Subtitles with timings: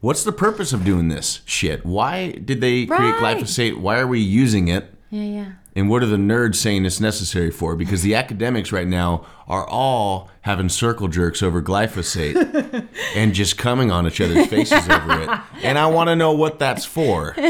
[0.00, 1.84] What's the purpose of doing this shit?
[1.84, 3.36] Why did they create Right.
[3.38, 3.76] glyphosate?
[3.78, 4.92] Why are we using it?
[5.10, 5.46] Yeah, yeah.
[5.76, 7.76] And what are the nerds saying it's necessary for?
[7.76, 13.90] Because the academics right now are all having circle jerks over glyphosate and just coming
[13.90, 15.28] on each other's faces over it.
[15.62, 17.36] And I want to know what that's for.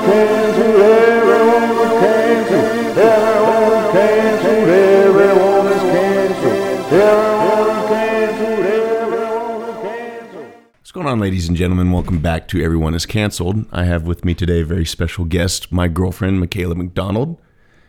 [11.12, 11.92] on, ladies and gentlemen?
[11.92, 13.66] Welcome back to Everyone is Cancelled.
[13.70, 17.38] I have with me today a very special guest, my girlfriend, Michaela McDonald.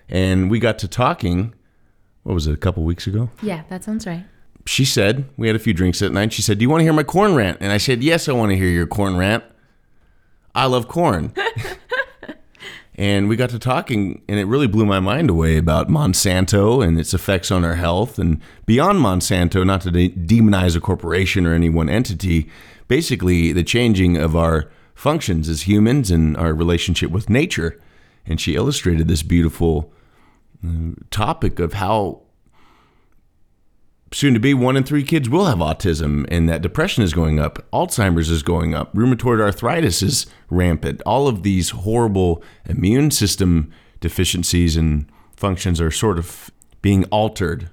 [0.10, 1.54] And we got to talking,
[2.24, 3.30] what was it, a couple weeks ago?
[3.42, 4.26] Yeah, that sounds right.
[4.66, 6.34] she said, we had a few drinks that night.
[6.34, 7.60] She said, Do you want to hear my corn rant?
[7.62, 9.46] And I said, Yes, I want to hear your corn rant.
[10.54, 11.34] I love corn.
[12.96, 17.00] and we got to talking, and it really blew my mind away about Monsanto and
[17.00, 18.20] its effects on our health.
[18.20, 22.50] And beyond Monsanto, not to de- demonize a corporation or any one entity,
[22.88, 27.80] basically the changing of our functions as humans and our relationship with nature.
[28.26, 29.92] And she illustrated this beautiful
[30.66, 32.22] uh, topic of how
[34.14, 37.40] soon to be one in three kids will have autism and that depression is going
[37.40, 41.02] up alzheimer's is going up rheumatoid arthritis is rampant.
[41.06, 47.70] All of these horrible immune system deficiencies and functions are sort of being altered.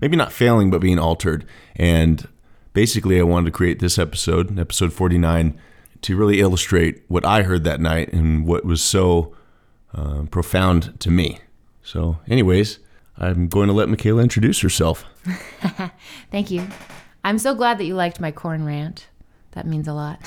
[0.00, 1.44] Maybe not failing but being altered.
[1.74, 2.26] And
[2.72, 5.58] basically i wanted to create this episode episode 49
[6.02, 9.34] to really illustrate what i heard that night and what was so
[9.94, 11.38] uh, profound to me
[11.82, 12.78] so anyways
[13.18, 15.04] i'm going to let michaela introduce herself
[16.30, 16.66] Thank you.
[17.24, 19.08] I'm so glad that you liked my corn rant.
[19.52, 20.20] That means a lot.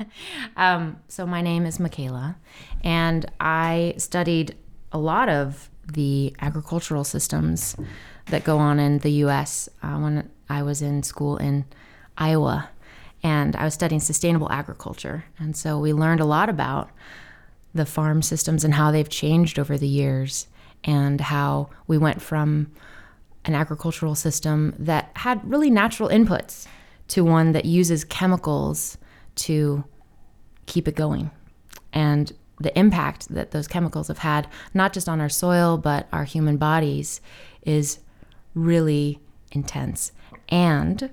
[0.56, 2.36] um, so, my name is Michaela,
[2.82, 4.56] and I studied
[4.92, 7.76] a lot of the agricultural systems
[8.26, 11.66] that go on in the US uh, when I was in school in
[12.16, 12.70] Iowa.
[13.22, 15.24] And I was studying sustainable agriculture.
[15.38, 16.90] And so, we learned a lot about
[17.74, 20.46] the farm systems and how they've changed over the years,
[20.84, 22.70] and how we went from
[23.44, 26.66] an agricultural system that had really natural inputs
[27.08, 28.96] to one that uses chemicals
[29.34, 29.84] to
[30.66, 31.30] keep it going.
[31.92, 36.24] And the impact that those chemicals have had, not just on our soil, but our
[36.24, 37.20] human bodies,
[37.62, 37.98] is
[38.54, 39.18] really
[39.52, 40.12] intense.
[40.48, 41.10] And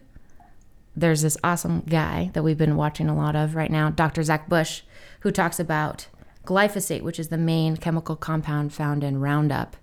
[0.96, 4.24] there's this awesome guy that we've been watching a lot of right now, Dr.
[4.24, 4.81] Zach Bush,
[5.22, 6.07] who talks about
[6.46, 9.78] glyphosate, which is the main chemical compound found in Roundup.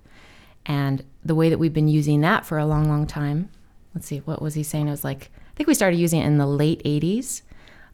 [0.67, 3.51] And the way that we've been using that for a long, long time.
[3.95, 4.89] Let's see, what was he saying?
[4.89, 7.43] It was like, I think we started using it in the late 80s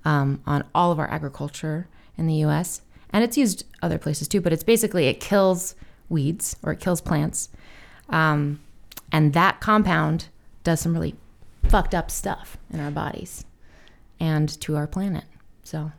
[0.05, 2.83] um, on all of our agriculture in the US.
[3.11, 5.77] And it's used other places too, but it's basically it kills
[6.09, 7.49] weeds or it kills plants.
[8.09, 8.61] Um,
[9.13, 10.29] and that compound
[10.65, 11.15] does some really
[11.69, 13.45] fucked up stuff in our bodies
[14.21, 15.25] and to our planet.
[15.63, 15.93] So,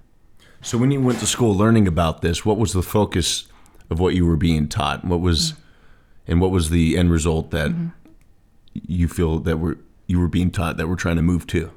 [0.62, 3.48] So when you went to school learning about this, what was the focus
[3.90, 5.06] of what you were being taught?
[5.06, 5.54] What was
[6.28, 7.72] and what was the end result that
[8.74, 9.78] you feel that were
[10.08, 11.72] you were being taught that we're trying to move to?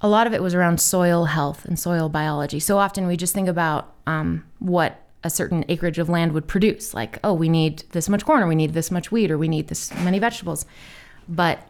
[0.00, 2.60] a lot of it was around soil health and soil biology.
[2.60, 6.94] So often we just think about um, what a certain acreage of land would produce,
[6.94, 9.48] like, oh, we need this much corn, or we need this much wheat, or we
[9.48, 10.64] need this many vegetables.
[11.28, 11.60] But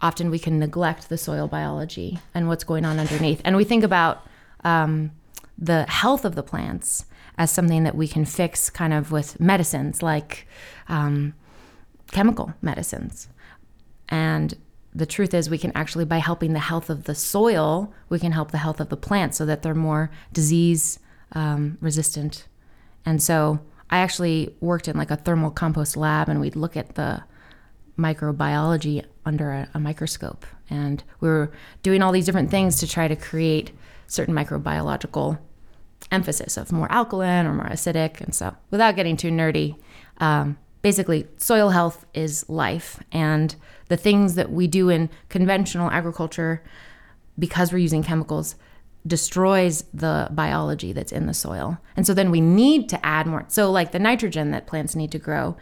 [0.00, 3.40] often we can neglect the soil biology and what's going on underneath.
[3.44, 4.26] And we think about
[4.64, 5.10] um,
[5.56, 7.04] the health of the plants
[7.36, 10.46] as something that we can fix kind of with medicines, like
[10.88, 11.34] um,
[12.10, 13.28] chemical medicines.
[14.08, 14.56] And
[14.94, 18.32] the truth is, we can actually, by helping the health of the soil, we can
[18.32, 20.98] help the health of the plants so that they're more disease
[21.32, 22.46] um, resistant.
[23.04, 23.60] And so
[23.90, 27.22] I actually worked in like a thermal compost lab, and we'd look at the
[27.98, 30.46] microbiology under a, a microscope.
[30.70, 33.72] And we were doing all these different things to try to create
[34.06, 35.38] certain microbiological
[36.10, 38.20] emphasis of more alkaline or more acidic.
[38.20, 39.76] And so, without getting too nerdy,
[40.18, 43.00] um, basically, soil health is life.
[43.12, 43.54] And
[43.88, 46.62] the things that we do in conventional agriculture,
[47.38, 48.54] because we're using chemicals,
[49.06, 51.78] destroys the biology that's in the soil.
[51.96, 53.44] And so then we need to add more.
[53.48, 55.56] So, like the nitrogen that plants need to grow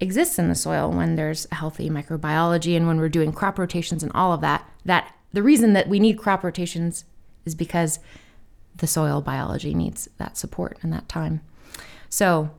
[0.00, 4.02] exists in the soil when there's a healthy microbiology and when we're doing crop rotations
[4.02, 4.68] and all of that.
[4.84, 7.04] That the reason that we need crop rotations
[7.44, 7.98] is because
[8.76, 11.40] the soil biology needs that support and that time.
[12.08, 12.50] So,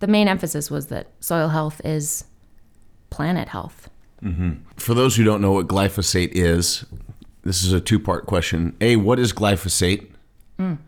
[0.00, 2.24] the main emphasis was that soil health is
[3.10, 3.88] planet health.
[4.22, 4.54] Mm-hmm.
[4.76, 6.84] For those who don't know what glyphosate is,
[7.42, 8.76] this is a two-part question.
[8.80, 10.10] A, what is glyphosate?
[10.58, 10.78] Mm.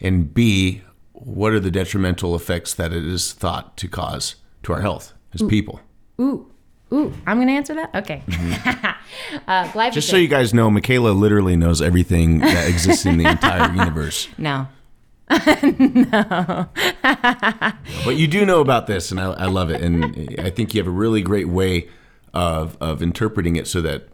[0.00, 0.82] And B,
[1.12, 5.42] what are the detrimental effects that it is thought to cause to our health as
[5.42, 5.80] people?
[6.20, 6.46] Ooh,
[6.92, 7.94] Ooh, I'm going to answer that?
[7.94, 8.22] Okay.
[8.28, 9.72] uh, glyphosate.
[9.74, 9.90] Mm-hmm.
[9.94, 14.28] Just so you guys know, Michaela literally knows everything that exists in the entire universe.
[14.36, 14.66] no.
[15.30, 16.68] No.
[18.04, 19.80] but you do know about this, and I, I love it.
[19.80, 21.88] And I think you have a really great way
[22.34, 24.08] of, of interpreting it so that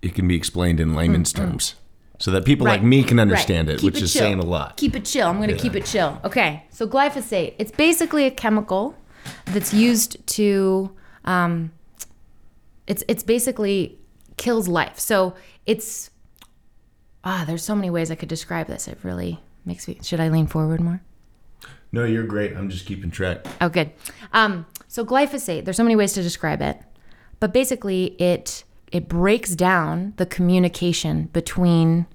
[0.00, 1.74] it can be explained in layman's terms.
[2.18, 3.74] So that people like Mm, me can understand Right.
[3.74, 4.22] it, Keep which is chill.
[4.22, 4.76] saying a lot.
[4.76, 5.26] Keep it chill.
[5.26, 6.20] I'm going to keep it chill.
[6.24, 6.64] Okay.
[6.70, 8.94] So glyphosate, it's basically a chemical
[9.46, 10.90] that's used to
[11.24, 11.72] um
[12.86, 13.98] it's it's basically
[14.36, 14.98] kills life.
[14.98, 15.34] So
[15.66, 16.10] it's
[17.24, 18.88] ah, there's so many ways I could describe this.
[18.88, 21.02] It really makes me should I lean forward more?
[21.92, 22.56] No, you're great.
[22.56, 23.46] I'm just keeping track.
[23.60, 23.92] Oh, good.
[24.32, 26.80] Um, so glyphosate, there's so many ways to describe it,
[27.38, 32.06] but basically it it breaks down the communication between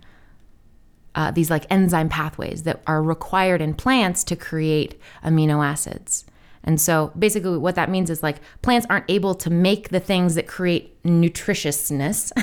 [1.15, 6.25] uh, these like enzyme pathways that are required in plants to create amino acids.
[6.67, 10.35] And so basically what that means is like plants aren't able to make the things
[10.35, 12.33] that create nutritiousness.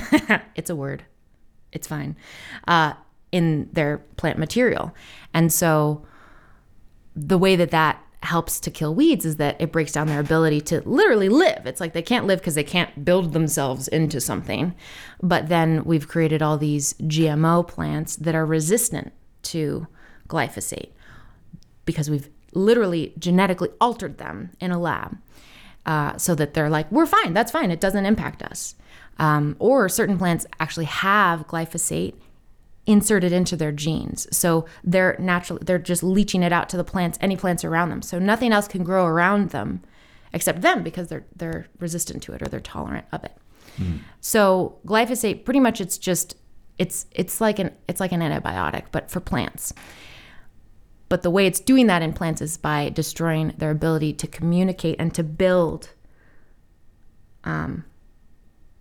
[0.55, 1.03] it's a word.
[1.71, 2.17] It's fine.
[2.67, 2.93] Uh,
[3.31, 4.95] in their plant material.
[5.33, 6.05] And so
[7.15, 10.59] the way that that helps to kill weeds is that it breaks down their ability
[10.59, 11.67] to literally live.
[11.67, 14.73] It's like they can't live because they can't build themselves into something.
[15.21, 19.13] But then we've created all these GMO plants that are resistant
[19.43, 19.85] to
[20.27, 20.93] glyphosate
[21.85, 25.17] because we've literally genetically altered them in a lab
[25.85, 28.75] uh, so that they're like, we're fine, that's fine, it doesn't impact us.
[29.17, 32.15] Um, or certain plants actually have glyphosate
[32.85, 34.27] inserted into their genes.
[34.35, 38.01] So they're naturally they're just leaching it out to the plants, any plants around them.
[38.01, 39.81] So nothing else can grow around them
[40.33, 43.35] except them because they're they're resistant to it or they're tolerant of it.
[44.21, 46.35] So glyphosate pretty much it's just
[46.77, 49.73] it's it's like an it's like an antibiotic but for plants.
[51.15, 54.97] But the way it's doing that in plants is by destroying their ability to communicate
[54.99, 55.91] and to build
[57.45, 57.85] um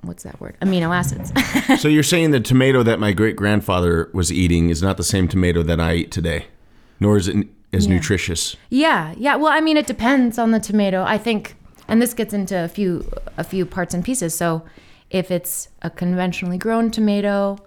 [0.02, 0.56] what's that word?
[0.60, 1.32] Amino acids.
[1.80, 5.28] so you're saying the tomato that my great grandfather was eating is not the same
[5.28, 6.46] tomato that I eat today,
[6.98, 8.56] nor is it as nutritious.
[8.68, 9.36] Yeah, yeah.
[9.36, 11.04] Well, I mean, it depends on the tomato.
[11.04, 11.54] I think,
[11.86, 14.34] and this gets into a few a few parts and pieces.
[14.34, 14.64] So,
[15.08, 17.58] if it's a conventionally grown tomato,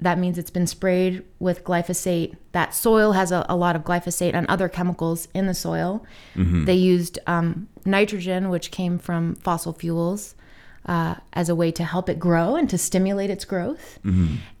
[0.00, 2.36] that means it's been sprayed with glyphosate.
[2.52, 6.04] That soil has a, a lot of glyphosate and other chemicals in the soil.
[6.64, 10.34] They used um, nitrogen, which came from fossil fuels,
[10.86, 13.98] uh, as a way to help it grow and to stimulate its growth.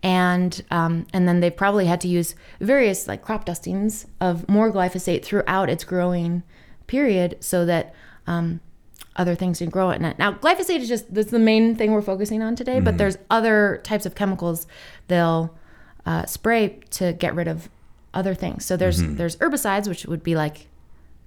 [0.02, 4.72] And um, and then they probably had to use various like crop dustings of more
[4.72, 6.42] glyphosate throughout its growing
[6.86, 7.94] period so that
[8.26, 8.60] um,
[9.18, 10.18] other things can grow in it.
[10.18, 13.18] Now, now glyphosate is just that's the main thing we're focusing on today, but there's
[13.28, 14.66] other types of chemicals
[15.08, 15.54] they'll
[16.06, 17.68] uh, spray to get rid of
[18.14, 18.64] other things.
[18.64, 20.68] So there's there's herbicides, which would be like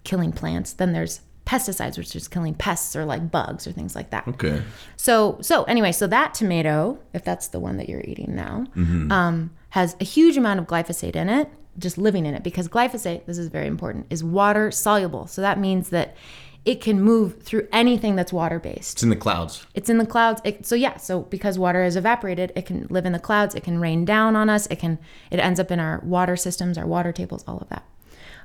[0.04, 0.74] killing plants.
[0.74, 4.28] Then there's pesticides, which is killing pests or like bugs or things like that.
[4.28, 4.64] Okay.
[4.96, 8.66] So so anyway, so that tomato, if that's the one that you're eating now,
[9.12, 13.26] um, has a huge amount of glyphosate in it, just living in it, because glyphosate,
[13.26, 15.28] this is very important, is water soluble.
[15.28, 16.16] So that means that
[16.63, 18.94] it can move through anything that's water based.
[18.94, 19.66] It's in the clouds.
[19.74, 20.42] It's in the clouds.
[20.44, 23.56] It, so yeah, so because water is evaporated, it can live in the clouds.
[23.56, 24.68] It can rain down on us.
[24.68, 25.00] It can.
[25.31, 27.84] It ends up in our water systems, our water tables, all of that.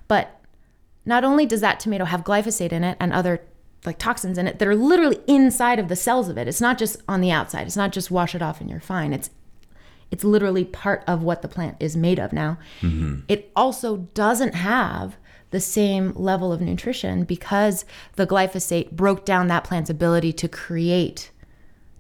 [0.09, 0.41] But
[1.05, 3.43] not only does that tomato have glyphosate in it and other
[3.85, 6.49] like toxins in it that are literally inside of the cells of it.
[6.49, 7.67] It's not just on the outside.
[7.67, 9.13] It's not just wash it off and you're fine.
[9.13, 9.31] It's
[10.11, 12.59] it's literally part of what the plant is made of now.
[12.81, 13.21] Mm-hmm.
[13.29, 15.17] It also doesn't have
[15.51, 17.85] the same level of nutrition because
[18.17, 21.31] the glyphosate broke down that plant's ability to create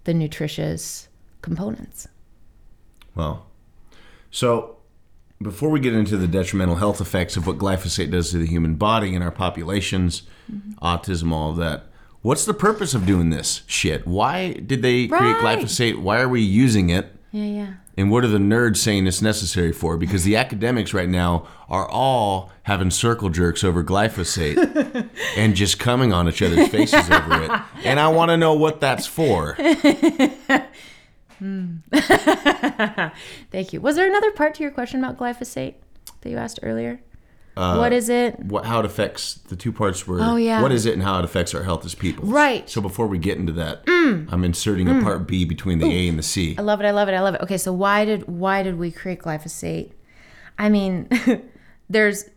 [0.04, 1.08] the nutritious
[1.42, 2.08] components.
[3.14, 3.46] Well,
[4.30, 4.76] so
[5.40, 8.74] before we get into the detrimental health effects of what glyphosate does to the human
[8.74, 10.72] body and our populations, mm-hmm.
[10.84, 11.84] autism, all of that,
[12.22, 14.06] what's the purpose of doing this shit?
[14.06, 16.00] Why did they create glyphosate?
[16.00, 17.14] Why are we using it?
[17.32, 17.74] Yeah, yeah.
[17.96, 19.96] And what are the nerds saying it's necessary for?
[19.96, 26.12] Because the academics right now are all having circle jerks over glyphosate and just coming
[26.12, 27.50] on each other's faces over it.
[27.84, 29.56] And I want to know what that's for.
[31.38, 31.76] Hmm.
[31.92, 33.80] Thank you.
[33.80, 35.74] Was there another part to your question about glyphosate
[36.20, 37.00] that you asked earlier?
[37.56, 38.38] What is it?
[38.40, 40.60] What, how it affects the two parts were Oh, yeah.
[40.60, 42.26] what is it and how it affects our health as people.
[42.26, 42.66] Right.
[42.66, 42.68] Mm.
[42.68, 46.18] So before we get into that, I'm inserting a part B between the A and
[46.18, 46.54] the C.
[46.58, 46.84] I love it.
[46.84, 47.12] I love it.
[47.12, 47.40] I love it.
[47.42, 49.92] Okay, so why did why did we create glyphosate?
[50.58, 51.08] I mean,
[51.90, 52.28] there's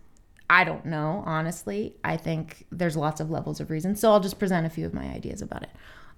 [0.50, 1.96] I don't know, honestly.
[2.04, 4.00] I think there's lots of levels of reasons.
[4.00, 5.70] So I'll just present a few of my ideas about it.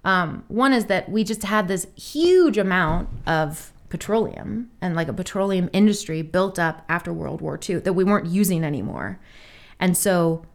[0.06, 5.14] Um, one is that we just had this huge amount of petroleum and like a
[5.14, 9.20] petroleum industry built up after World War II that we weren't using anymore.
[9.80, 10.46] And so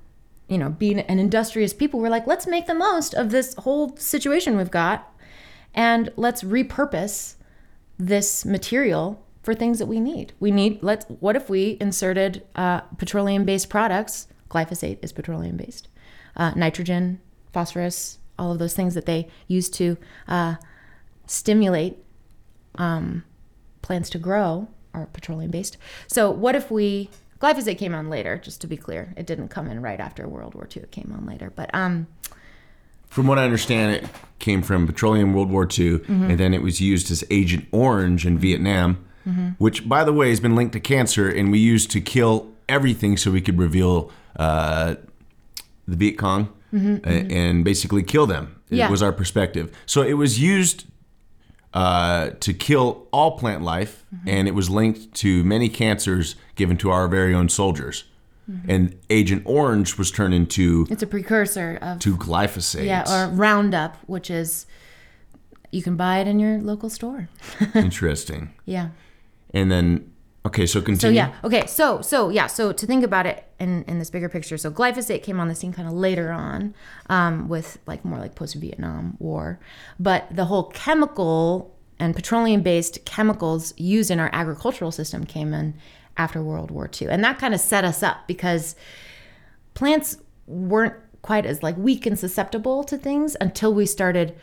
[0.48, 3.96] you know, being an industrious people, we're like, let's make the most of this whole
[3.96, 5.12] situation we've got
[5.74, 7.34] and let's repurpose
[7.98, 10.32] this material for things that we need.
[10.40, 14.28] We need let's what if we inserted uh, petroleum based products?
[14.50, 15.88] Glyphosate is petroleum based.
[16.36, 17.20] Uh, nitrogen,
[17.52, 19.96] phosphorus, all of those things that they use to
[20.28, 20.56] uh,
[21.26, 21.98] stimulate
[22.78, 23.25] um,
[23.83, 25.76] plants to grow are petroleum based.
[26.06, 28.38] So what if we glyphosate came on later?
[28.38, 30.83] Just to be clear, it didn't come in right after World War II.
[30.83, 32.06] It came on later, but um,
[33.09, 34.04] From what I understand, it
[34.38, 38.38] came from petroleum World War II, and then it was used as Agent Orange in
[38.38, 39.04] Vietnam,
[39.59, 43.16] which, by the way, has been linked to cancer, and we used to kill everything
[43.16, 44.97] so we could reveal uh,
[45.88, 46.76] the Viet Cong a-
[47.09, 48.56] and basically kill them.
[48.71, 48.90] It Yeah.
[48.90, 49.71] was our perspective.
[49.87, 50.85] So it was used
[51.76, 56.90] uh, to kill all plant life, and it was linked to many cancers given to
[56.90, 58.04] our very own soldiers.
[58.66, 62.87] And Agent Orange was turned into it's a precursor of to glyphosate.
[62.87, 64.66] yeah or Roundup, which is
[65.71, 67.28] you can buy it in your local store.
[67.75, 68.54] Interesting.
[68.64, 68.90] Yeah.
[69.52, 70.12] And then,
[70.46, 71.20] okay, so continue.
[71.20, 71.66] So yeah, okay.
[71.66, 75.22] So so yeah, so to think about it in in this bigger picture, so glyphosate
[75.22, 76.74] came on the scene kind of later on,
[77.08, 79.58] um, with like more like post Vietnam War,
[79.98, 85.74] but the whole chemical and petroleum based chemicals used in our agricultural system came in
[86.16, 88.74] after World War II, and that kind of set us up because
[89.74, 94.34] plants weren't quite as like weak and susceptible to things until we started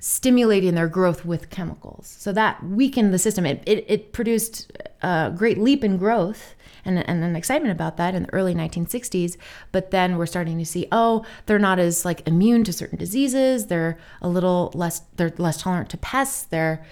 [0.00, 2.14] stimulating their growth with chemicals.
[2.18, 3.46] So that weakened the system.
[3.46, 4.70] It, it, it produced
[5.02, 9.36] a great leap in growth and, and an excitement about that in the early 1960s.
[9.72, 13.66] But then we're starting to see, oh, they're not as like immune to certain diseases.
[13.66, 16.42] They're a little less, they're less tolerant to pests.
[16.42, 16.84] They're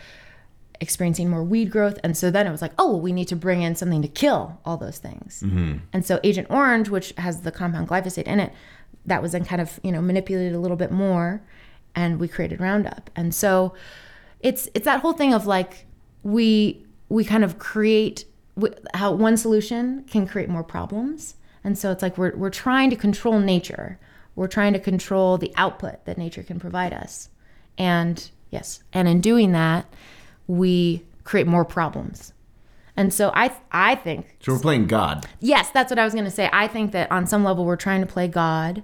[0.81, 1.99] experiencing more weed growth.
[2.03, 4.09] And so then it was like, oh, well, we need to bring in something to
[4.09, 5.43] kill all those things.
[5.45, 5.79] Mm-hmm.
[5.93, 8.53] And so Agent Orange, which has the compound glyphosate in it,
[9.07, 11.43] that was then kind of, you know, manipulated a little bit more
[11.95, 13.11] and we created Roundup.
[13.17, 13.75] And so
[14.41, 15.87] it's it's that whole thing of like
[16.23, 18.25] we we kind of create
[18.95, 21.37] how one solution can create more problems.
[21.65, 23.99] And so it's like we're we're trying to control nature.
[24.35, 27.29] We're trying to control the output that nature can provide us.
[27.79, 29.87] And yes, and in doing that,
[30.47, 32.33] we create more problems.
[32.97, 35.27] And so I I think So we're playing God.
[35.41, 36.51] Yes, that's what I was going to say.
[36.53, 38.83] I think that on some level we're trying to play God,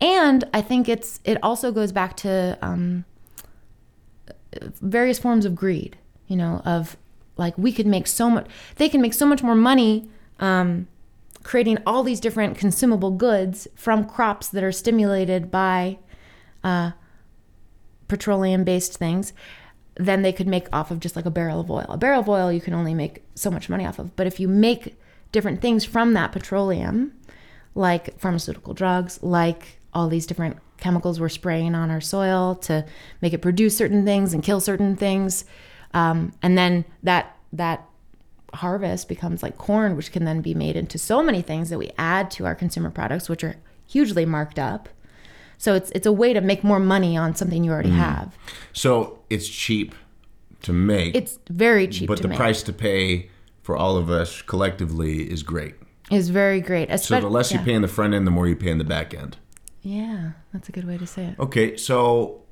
[0.00, 3.04] and I think it's it also goes back to um,
[4.80, 5.98] various forms of greed.
[6.26, 6.96] You know, of
[7.36, 10.86] like we could make so much, they can make so much more money um,
[11.42, 15.98] creating all these different consumable goods from crops that are stimulated by
[16.62, 16.92] uh,
[18.08, 19.32] petroleum-based things
[19.94, 21.86] than they could make off of just like a barrel of oil.
[21.88, 24.38] A barrel of oil you can only make so much money off of, but if
[24.38, 24.96] you make
[25.32, 27.12] different things from that petroleum,
[27.74, 32.84] like pharmaceutical drugs, like all these different chemicals we're spraying on our soil to
[33.20, 35.44] make it produce certain things and kill certain things,
[35.94, 37.86] um, and then that that
[38.54, 41.90] harvest becomes like corn, which can then be made into so many things that we
[41.98, 43.56] add to our consumer products, which are
[43.86, 44.88] hugely marked up.
[45.58, 48.36] So it's it's a way to make more money on something you already have.
[48.72, 49.94] So it's cheap
[50.62, 52.38] to make, It's very cheap but the make.
[52.38, 53.30] price to pay
[53.62, 55.74] for all of us collectively is great.
[56.10, 56.90] is very great.
[57.00, 57.58] So the less yeah.
[57.58, 59.36] you pay in the front end, the more you pay in the back end.
[59.82, 61.38] Yeah, that's a good way to say it.
[61.38, 62.42] Okay, so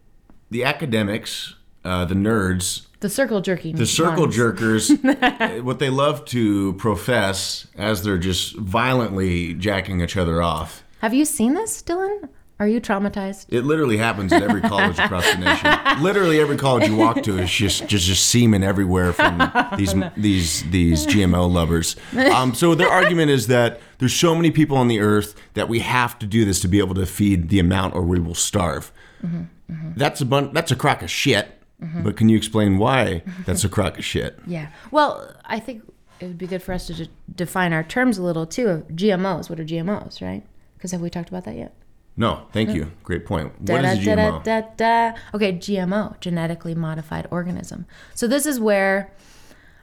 [0.50, 1.54] the academics,
[1.84, 3.76] uh, the nerds, The circle jerking.
[3.76, 4.36] the circle ones.
[4.36, 4.90] jerkers,
[5.22, 10.82] uh, what they love to profess as they're just violently jacking each other off.
[11.00, 12.28] Have you seen this, Dylan?
[12.60, 13.46] Are you traumatized?
[13.50, 15.78] It literally happens at every college across the nation.
[16.02, 19.38] Literally every college you walk to is just just just semen everywhere from
[19.76, 21.94] these these these GMO lovers.
[22.16, 25.78] Um, so their argument is that there's so many people on the earth that we
[25.80, 28.90] have to do this to be able to feed the amount, or we will starve.
[29.24, 29.90] Mm-hmm, mm-hmm.
[29.96, 31.62] That's a bun- That's a crock of shit.
[31.80, 32.02] Mm-hmm.
[32.02, 34.36] But can you explain why that's a crock of shit?
[34.48, 34.70] Yeah.
[34.90, 35.84] Well, I think
[36.18, 38.88] it would be good for us to de- define our terms a little too of
[38.88, 39.48] GMOs.
[39.48, 40.42] What are GMOs, right?
[40.76, 41.72] Because have we talked about that yet?
[42.18, 42.90] No, thank you.
[43.04, 43.52] Great point.
[43.60, 44.44] What is a Da, da, GMO?
[44.44, 45.18] da, da, da.
[45.34, 47.86] Okay, GMO, genetically modified organism.
[48.14, 49.12] So this is where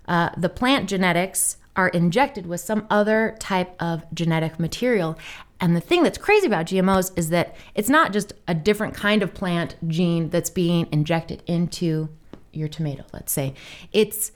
[0.08, 5.18] uh, the plant genetics are injected with some other type of genetic material.
[5.62, 9.24] And the thing that's crazy about GMOs is that it's not just a different kind
[9.24, 12.10] of plant gene that's being injected into
[12.51, 13.54] your tomato, let's say.
[13.94, 14.34] It's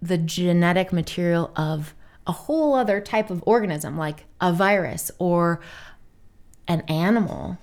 [0.00, 1.94] the genetic material of
[2.26, 5.60] a whole other type of organism, like a virus or
[6.68, 7.58] an animal.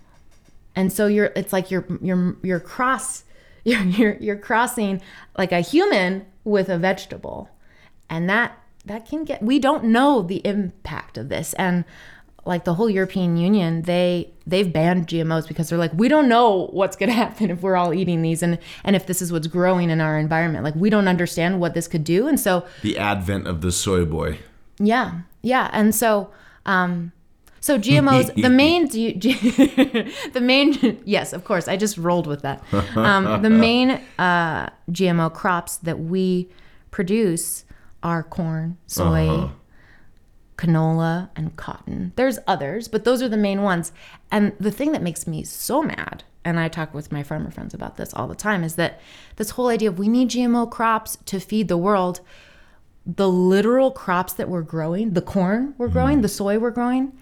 [0.75, 3.24] And so you're it's like you're you're you're cross
[3.63, 5.01] you're you're, you're crossing
[5.38, 7.50] like a human with a vegetable.
[8.10, 11.53] And that that can get we don't know the impact of this.
[11.53, 11.86] And
[12.46, 16.68] like the whole European Union, they they've banned GMOs because they're like, we don't know
[16.72, 19.48] what's going to happen if we're all eating these, and and if this is what's
[19.48, 20.63] growing in our environment.
[20.63, 24.06] Like we don't understand what this could do, and so The advent of the soy
[24.06, 24.39] boy.
[24.79, 26.32] yeah, yeah, and so
[26.65, 27.12] um,
[27.62, 32.63] so GMOs, the main G- the main yes, of course, I just rolled with that.
[32.96, 36.50] Um, the main uh, GMO crops that we
[36.92, 37.66] produce
[38.01, 39.50] are corn, soy,
[40.58, 42.13] canola, and cotton.
[42.16, 43.92] There's others, but those are the main ones.
[44.32, 47.74] And the thing that makes me so mad, and I talk with my farmer friends
[47.74, 49.00] about this all the time, is that
[49.36, 52.22] this whole idea of we need GMO crops to feed the world.
[53.06, 57.13] The literal crops that we're growing, the corn we're growing, the soy we're growing,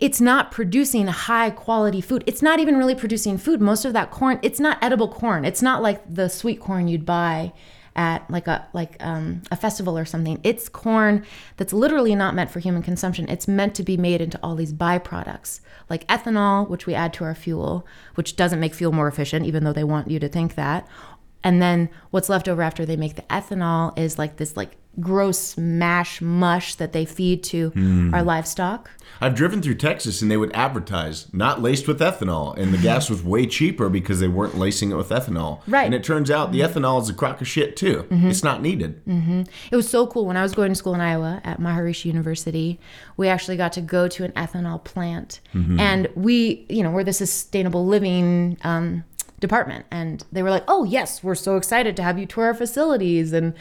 [0.00, 2.24] it's not producing high quality food.
[2.26, 3.60] It's not even really producing food.
[3.60, 5.44] Most of that corn, it's not edible corn.
[5.44, 7.52] It's not like the sweet corn you'd buy
[7.96, 10.40] at like a like um, a festival or something.
[10.42, 11.24] It's corn
[11.58, 13.28] that's literally not meant for human consumption.
[13.28, 17.24] It's meant to be made into all these byproducts, like ethanol, which we add to
[17.24, 20.54] our fuel, which doesn't make fuel more efficient, even though they want you to think
[20.54, 20.88] that.
[21.42, 25.56] And then what's left over after they make the ethanol is like this like gross
[25.56, 28.12] mash mush that they feed to hmm.
[28.12, 28.90] our livestock.
[29.20, 33.08] I've driven through Texas and they would advertise not laced with ethanol, and the gas
[33.08, 35.60] was way cheaper because they weren't lacing it with ethanol.
[35.66, 35.84] Right.
[35.84, 36.78] And it turns out the mm-hmm.
[36.78, 38.06] ethanol is a crock of shit too.
[38.10, 38.28] Mm-hmm.
[38.28, 39.04] It's not needed.
[39.06, 39.42] Mm-hmm.
[39.70, 42.80] It was so cool when I was going to school in Iowa at Maharishi University.
[43.16, 47.12] We actually got to go to an ethanol plant, and we, you know, we're the
[47.12, 49.04] sustainable living um,
[49.40, 52.54] department, and they were like, "Oh yes, we're so excited to have you tour our
[52.54, 53.54] facilities, and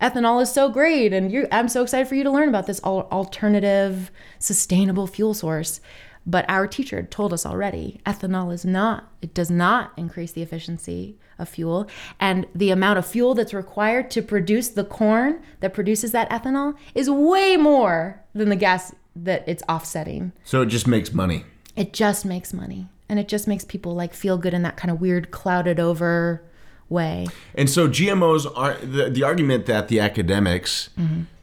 [0.00, 2.80] ethanol is so great, and you, I'm so excited for you to learn about this
[2.84, 5.80] al- alternative, sustainable fuel source."
[6.28, 11.16] But our teacher told us already ethanol is not, it does not increase the efficiency
[11.38, 11.86] of fuel.
[12.18, 16.74] And the amount of fuel that's required to produce the corn that produces that ethanol
[16.96, 20.32] is way more than the gas that it's offsetting.
[20.44, 21.44] So it just makes money.
[21.76, 22.88] It just makes money.
[23.08, 26.42] And it just makes people like feel good in that kind of weird, clouded over
[26.88, 27.26] way.
[27.54, 30.90] And so GMOs are the, the argument that the academics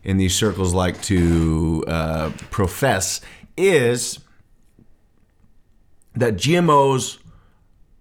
[0.04, 3.22] in these circles like to uh, profess
[3.58, 4.20] is
[6.16, 7.20] that GMOs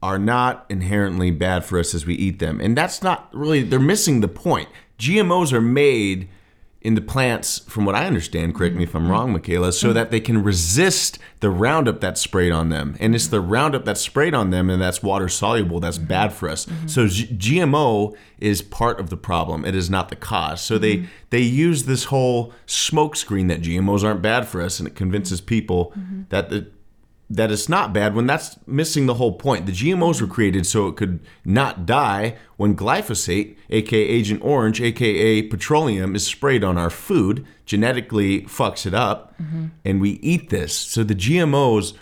[0.02, 2.60] are not inherently bad for us as we eat them.
[2.60, 4.68] And that's not really, they're missing the point.
[4.98, 6.28] GMOs are made
[6.82, 9.10] in the plants, from what I understand, correct me if I'm mm-hmm.
[9.12, 9.94] wrong, Michaela, so mm-hmm.
[9.94, 12.96] that they can resist the Roundup that's sprayed on them.
[12.98, 13.52] And it's the mm-hmm.
[13.52, 16.66] Roundup that's sprayed on them and that's water soluble that's bad for us.
[16.86, 19.64] So G- GMO is part of the problem.
[19.64, 20.60] It is not the cause.
[20.60, 24.96] So they they use this whole smokescreen that GMOs aren't bad for us, and it
[24.96, 25.94] convinces people
[26.30, 26.66] that the
[27.32, 29.64] that it's not bad when that's missing the whole point.
[29.64, 35.42] The GMOs were created so it could not die when glyphosate, aka Agent Orange, aka
[35.42, 39.68] petroleum, is sprayed on our food, genetically fucks it up, mm-hmm.
[39.82, 40.76] and we eat this.
[40.76, 41.94] So the GMOs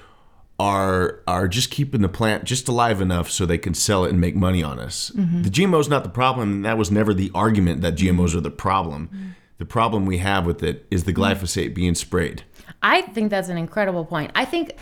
[0.58, 4.20] are are just keeping the plant just alive enough so they can sell it and
[4.20, 5.12] make money on us.
[5.14, 5.42] Mm-hmm.
[5.42, 8.38] The GMO is not the problem, and that was never the argument that GMOs mm-hmm.
[8.38, 9.36] are the problem.
[9.58, 12.42] The problem we have with it is the glyphosate being sprayed.
[12.82, 14.32] I think that's an incredible point.
[14.34, 14.76] I think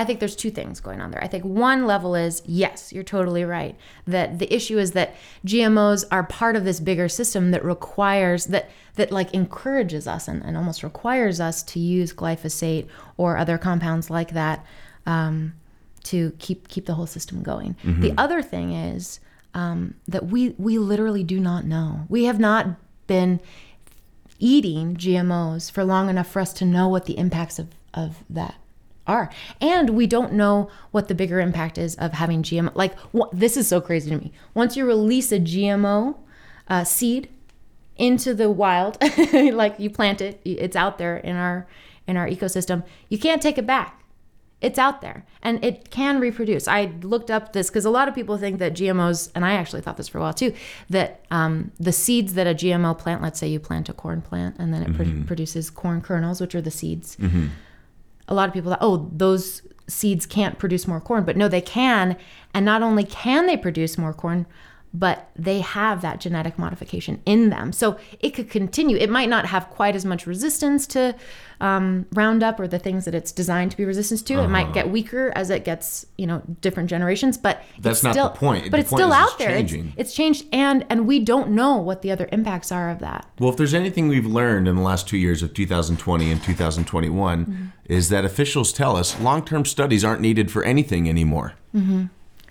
[0.00, 1.22] I think there's two things going on there.
[1.22, 3.76] I think one level is yes, you're totally right.
[4.06, 8.70] That the issue is that GMOs are part of this bigger system that requires that
[8.94, 14.08] that like encourages us and, and almost requires us to use glyphosate or other compounds
[14.08, 14.64] like that
[15.04, 15.52] um,
[16.04, 17.76] to keep keep the whole system going.
[18.00, 19.20] The other thing is
[19.52, 22.06] um, that we we literally do not know.
[22.08, 22.68] We have not
[23.06, 23.38] been
[24.38, 28.54] eating GMOs for long enough for us to know what the impacts of, of that
[29.10, 29.30] are.
[29.60, 32.74] And we don't know what the bigger impact is of having GMO.
[32.74, 32.94] Like,
[33.32, 34.32] this is so crazy to me.
[34.54, 36.16] Once you release a GMO
[36.68, 37.28] uh, seed
[37.96, 38.96] into the wild,
[39.32, 41.66] like you plant it, it's out there in our
[42.06, 42.82] in our ecosystem.
[43.08, 44.02] You can't take it back.
[44.60, 46.68] It's out there and it can reproduce.
[46.68, 49.80] I looked up this because a lot of people think that GMOs, and I actually
[49.80, 50.52] thought this for a while too,
[50.90, 54.56] that um, the seeds that a GMO plant, let's say you plant a corn plant
[54.58, 57.16] and then it pro- produces corn kernels, which are the seeds.
[58.30, 61.24] A lot of people thought, oh, those seeds can't produce more corn.
[61.24, 62.16] But no, they can.
[62.54, 64.46] And not only can they produce more corn,
[64.92, 67.72] but they have that genetic modification in them.
[67.72, 68.96] So it could continue.
[68.96, 71.14] It might not have quite as much resistance to
[71.60, 74.42] um, Roundup or the things that it's designed to be resistant to.
[74.42, 77.38] It might get weaker as it gets, you know, different generations.
[77.38, 78.64] But That's it's not still, the point.
[78.70, 79.50] But The it's point still out it's there.
[79.56, 83.26] It's, it's changed, and and we don't know what the other impacts are of that.
[83.38, 87.20] Well, if there's anything we've learned in the last two years of 2020 and 2021,
[87.46, 87.64] Mm-hmm.
[87.84, 91.52] is that officials tell us long term studies aren't needed for anything anymore.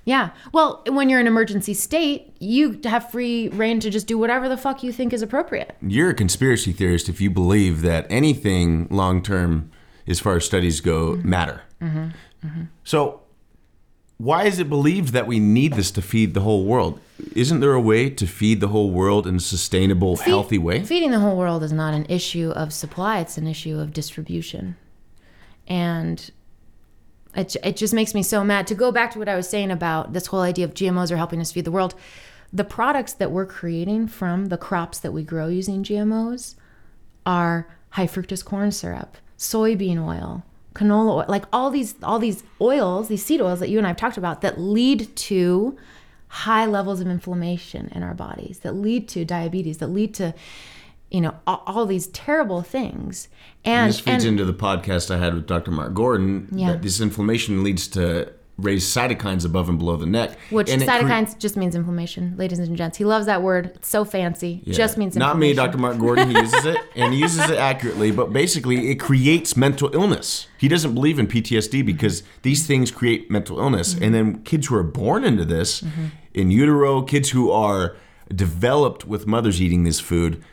[0.06, 0.30] Yeah.
[0.54, 4.58] Well, when you're in emergency state, you have free reign to just do whatever the
[4.58, 5.76] fuck you think is appropriate.
[5.82, 9.72] You're a conspiracy theorist if you believe that anything long term
[10.08, 11.30] as far as studies go, Mm-hmm.
[11.30, 11.62] matter.
[12.84, 13.22] So,
[14.18, 17.00] why is it believed that we need this to feed the whole world?
[17.36, 20.84] Isn't there a way to feed the whole world in a sustainable, healthy way?
[20.84, 24.76] Feeding the whole world is not an issue of supply, it's an issue of distribution.
[25.68, 26.32] And
[27.36, 28.68] it, it just makes me so mad.
[28.68, 31.18] To go back to what I was saying about this whole idea of GMOs are
[31.18, 31.96] helping us feed the world,
[32.52, 36.56] the products that we're creating from the crops that we grow using GMOs
[37.26, 43.08] are high fructose corn syrup, soybean oil, canola oil, like all these all these oils,
[43.08, 45.78] these seed oils that you and I've talked about that lead to
[46.28, 50.34] high levels of inflammation in our bodies, that lead to diabetes, that lead to
[51.12, 53.28] you know all, all these terrible things.
[53.66, 55.72] And This feeds and into the podcast I had with Dr.
[55.72, 56.74] Mark Gordon Yeah.
[56.74, 60.38] that this inflammation leads to raised cytokines above and below the neck.
[60.50, 62.98] which and it cre- cytokines just means inflammation, ladies and gents.
[62.98, 63.72] He loves that word.
[63.76, 64.62] It's so fancy.
[64.64, 64.74] Yeah.
[64.74, 65.40] Just means inflammation.
[65.40, 65.54] not me.
[65.54, 65.78] Dr.
[65.78, 66.30] Mark Gordon.
[66.30, 70.48] He uses it and he uses it accurately, but basically it creates mental illness.
[70.58, 71.86] He doesn't believe in PTSD mm-hmm.
[71.86, 73.94] because these things create mental illness.
[73.94, 74.04] Mm-hmm.
[74.04, 76.06] And then kids who are born into this mm-hmm.
[76.34, 77.96] in utero, kids who are
[78.34, 80.44] developed with mothers eating this food.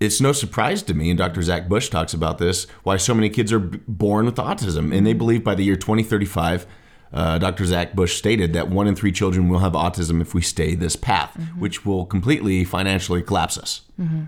[0.00, 1.42] It's no surprise to me, and Dr.
[1.42, 4.96] Zach Bush talks about this, why so many kids are born with autism.
[4.96, 6.66] And they believe by the year 2035,
[7.12, 7.64] uh, Dr.
[7.64, 10.94] Zach Bush stated that one in three children will have autism if we stay this
[10.94, 11.60] path, mm-hmm.
[11.60, 13.82] which will completely financially collapse us.
[14.00, 14.24] Mm-hmm.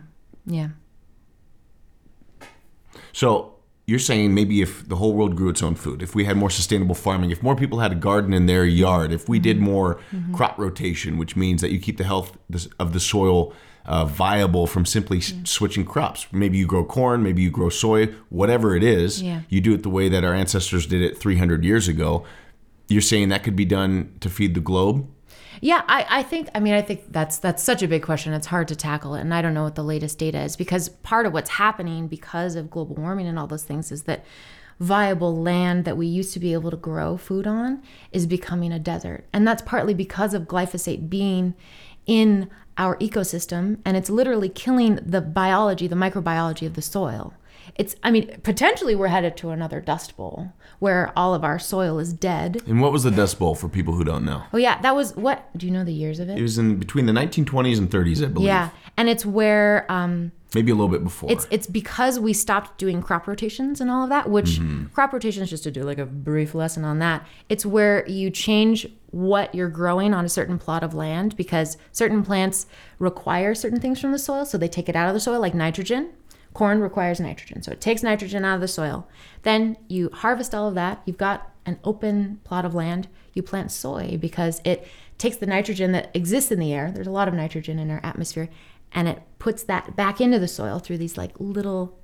[0.47, 0.69] Yeah.
[3.13, 3.55] So
[3.87, 6.51] you're saying maybe if the whole world grew its own food, if we had more
[6.51, 9.67] sustainable farming, if more people had a garden in their yard, if we did mm-hmm.
[9.67, 10.01] more
[10.33, 12.37] crop rotation, which means that you keep the health
[12.79, 13.53] of the soil
[13.91, 16.29] uh, viable from simply s switching crops.
[16.31, 19.21] Maybe you grow corn, maybe you grow soy, whatever it is.
[19.21, 19.41] Yeah.
[19.49, 22.25] You do it the way that our ancestors did it 300 years ago.
[22.89, 25.09] You're saying that could be done to feed the globe?
[25.61, 28.33] Yeah, I, I think I mean I think that's that's such a big question.
[28.33, 30.89] It's hard to tackle it, and I don't know what the latest data is because
[30.89, 34.25] part of what's happening because of global warming and all those things is that
[34.79, 38.79] viable land that we used to be able to grow food on is becoming a
[38.79, 41.55] desert, and that's partly because of glyphosate being
[42.07, 42.49] in
[42.81, 47.35] our ecosystem, and it's literally killing the biology, the microbiology of the soil.
[47.77, 51.99] It's I mean potentially we're headed to another dust bowl where all of our soil
[51.99, 52.63] is dead.
[52.67, 54.43] And what was the Dust Bowl for people who don't know?
[54.53, 55.57] Oh yeah, that was what?
[55.57, 56.39] Do you know the years of it?
[56.39, 58.47] It was in between the 1920s and 30s, I believe.
[58.47, 61.31] Yeah, and it's where um, Maybe a little bit before.
[61.31, 64.29] it's it's because we stopped doing crop rotations and all of that.
[64.29, 64.87] Which Mm-hmm.
[64.87, 68.87] crop rotations, just to do like a brief lesson on that, it's where you change
[69.11, 72.67] what you're growing on a certain plot of land because certain plants
[72.99, 75.55] require certain things from the soil, so they take it out of the soil, like
[75.55, 76.11] nitrogen.
[76.53, 79.07] Corn requires nitrogen, so it takes nitrogen out of the soil.
[79.43, 81.01] Then you harvest all of that.
[81.07, 83.07] You've got an open plot of land.
[83.35, 84.85] You plant soy because it
[85.17, 86.91] takes the nitrogen that exists in the air.
[86.91, 88.49] There's a lot of nitrogen in our atmosphere,
[88.93, 91.99] and it puts that back into the soil through these like little,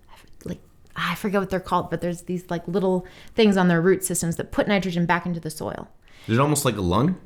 [0.44, 0.61] like
[0.94, 4.37] I forget what they're called, but there's these like little things on their root systems
[4.37, 5.88] that put nitrogen back into the soil.
[6.27, 7.16] Is it almost like a lung?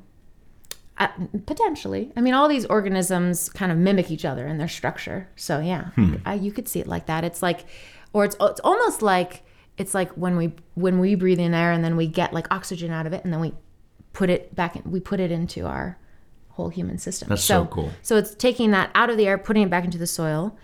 [0.99, 1.09] Uh,
[1.47, 2.13] potentially.
[2.15, 5.31] I mean, all these organisms kind of mimic each other in their structure.
[5.35, 5.91] So yeah,
[6.27, 7.25] I, you could see it like that.
[7.25, 7.65] It's like,
[8.13, 9.43] or it's it's almost like
[9.79, 12.91] it's like when we when we breathe in air and then we get like oxygen
[12.91, 13.55] out of it and then we
[14.13, 15.97] put it back in, we put it into our
[16.51, 17.29] whole human system.
[17.29, 17.91] That's so cool.
[18.03, 20.57] So it's taking that out of the air, putting it back into the soil,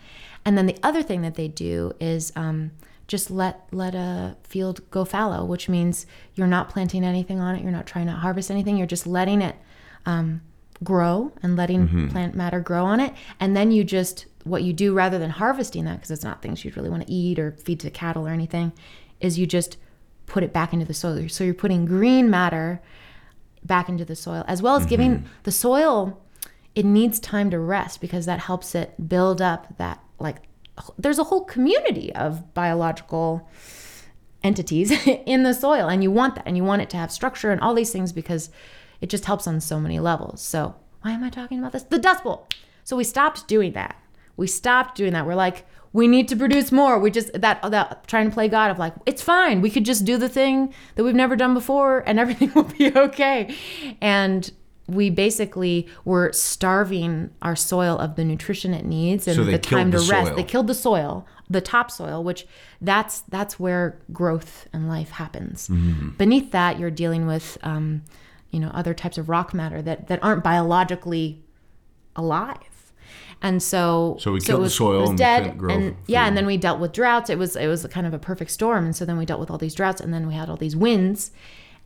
[0.45, 2.71] and then the other thing that they do is um,
[3.09, 7.63] just let let a field go fallow, which means you're not planting anything on it,
[7.63, 9.57] you're not trying to harvest anything, you're just letting it
[10.05, 10.43] um,
[10.85, 12.09] grow and letting Mm-hmm.
[12.09, 15.85] plant matter grow on it, and then you just what you do rather than harvesting
[15.87, 18.31] that because it's not things you'd really want to eat or feed to cattle or
[18.31, 18.73] anything,
[19.21, 19.77] is you just
[20.27, 21.29] put it back into the soil.
[21.29, 22.81] So you're putting green matter
[23.67, 25.27] back into the soil, as well as giving Mm-hmm.
[25.43, 26.23] the soil.
[26.75, 30.37] It needs time to rest because that helps it build up that like.
[30.99, 33.49] There's a whole community of biological
[34.43, 34.91] entities
[35.27, 37.61] in the soil, and you want that, and you want it to have structure and
[37.61, 38.51] all these things because
[39.01, 40.41] it just helps on so many levels.
[40.43, 41.85] So why am I talking about this?
[41.85, 42.47] The Dust Bowl.
[42.85, 43.97] So we stopped doing that.
[44.37, 45.27] We stopped doing that.
[45.27, 46.99] We're like, we need to produce more.
[46.99, 49.63] We just that that trying to play God of like, it's fine.
[49.63, 52.95] We could just do the thing that we've never done before, and everything will be
[52.95, 53.57] okay.
[54.03, 54.51] And
[54.87, 59.91] we basically were starving our soil of the nutrition it needs and So the time
[59.91, 60.29] to the rest.
[60.29, 60.37] soil.
[60.37, 62.47] They killed the soil, the topsoil, which
[62.83, 65.69] that's that's where growth and life happens.
[65.69, 66.11] Mm-hmm.
[66.19, 68.03] Beneath that, you're dealing with um,
[68.51, 71.43] you know other types of rock matter that that aren't biologically
[72.15, 72.76] alive.
[73.43, 75.97] And so, So we it killed the was- soil it was and dead, grow and
[76.07, 76.29] yeah, food.
[76.29, 77.29] and then we dealt with droughts.
[77.31, 79.51] It was it was kind of a perfect storm, and so then we dealt with
[79.51, 81.31] all these droughts, and then we had all these winds,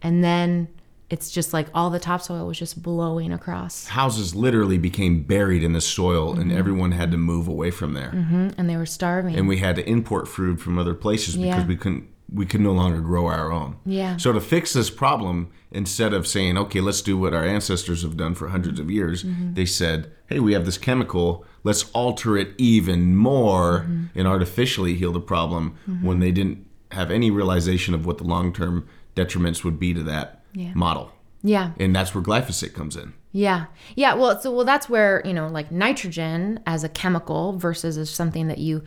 [0.00, 0.68] and then
[1.10, 5.72] it's just like all the topsoil was just blowing across, Houses literally became buried in
[5.72, 6.40] the soil, Mm-hmm.
[6.42, 8.10] and everyone had to move away from there.
[8.56, 9.34] and they were starving.
[9.34, 11.66] And we had to import food from other places because Yeah.
[11.66, 13.76] we couldn't we could no longer grow our own.
[13.84, 14.16] Yeah.
[14.16, 18.16] So to fix this problem, instead of saying, okay, let's do what our ancestors have
[18.16, 19.54] done for hundreds of years, Mm-hmm.
[19.54, 24.18] they said, hey, we have this chemical, let's alter it even more Mm-hmm.
[24.18, 28.52] and artificially heal the problem when they didn't have any realization of what the long
[28.52, 30.72] term detriments would be to that Yeah.
[30.74, 31.10] model.
[31.42, 31.70] Yeah.
[31.78, 33.14] And that's where glyphosate comes in.
[33.32, 33.66] Yeah.
[33.96, 34.14] Yeah.
[34.14, 38.48] Well, so well, that's where you know, like nitrogen as a chemical versus as something
[38.48, 38.82] that you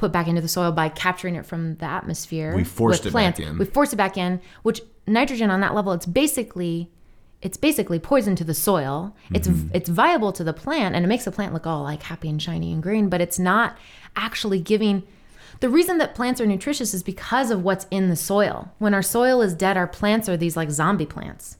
[0.00, 2.56] put back into the soil by capturing it from the atmosphere.
[2.56, 3.58] We forced with it back in.
[3.58, 4.40] We forced it back in.
[4.62, 6.90] Which nitrogen on that level, it's basically,
[7.42, 9.14] it's basically poison to the soil.
[9.32, 9.68] It's Mm-hmm.
[9.74, 12.40] it's viable to the plant, and it makes the plant look all like happy and
[12.42, 13.08] shiny and green.
[13.10, 13.76] But it's not
[14.16, 15.02] actually giving.
[15.60, 18.72] The reason that plants are nutritious is because of what's in the soil.
[18.78, 21.58] When our soil is dead, our plants are these like zombie plants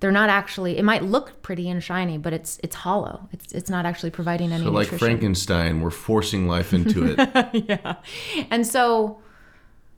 [0.00, 3.28] they're not actually it might look pretty and shiny but it's it's hollow.
[3.32, 4.98] It's it's not actually providing any So, like nutrition.
[4.98, 7.64] Frankenstein, we're forcing life into it.
[7.68, 7.96] yeah.
[8.50, 9.20] And so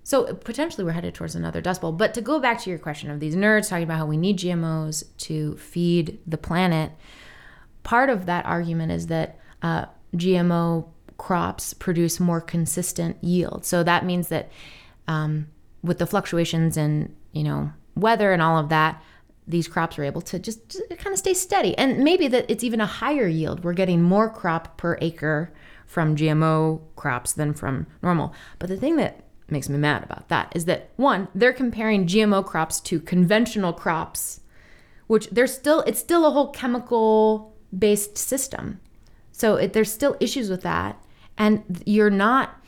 [0.04, 1.92] so potentially we're headed towards another dust bowl.
[1.92, 4.38] But to go back to your question of these nerds talking about how we need
[4.38, 6.92] gmos to feed the planet
[7.82, 10.86] part of that argument is that uh, gmo
[11.18, 13.64] crops produce more consistent yield.
[13.64, 14.50] So that means that
[15.08, 15.48] um,
[15.82, 19.02] with the fluctuations in you know weather and all of that
[19.48, 21.76] these crops are able to just, just kind of stay steady.
[21.76, 23.64] And maybe that it's even a higher yield.
[23.64, 25.52] We're getting more crop per acre
[25.86, 28.34] from gmo crops than from normal.
[28.58, 32.44] But the thing that makes me mad about that is that one they're comparing gmo
[32.44, 34.40] crops to conventional crops
[35.08, 38.80] which there's still it's still a whole chemical based system.
[39.32, 41.02] So it, there's still issues with that.
[41.36, 42.60] And you're not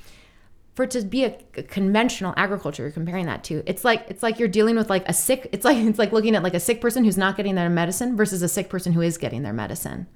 [0.80, 4.22] for it to be a, a conventional agriculture you're comparing that to it's like it's
[4.22, 6.58] like you're dealing with like a sick it's like it's like looking at like a
[6.60, 9.52] sick person who's not getting their medicine versus a sick person who is getting their
[9.52, 10.06] medicine.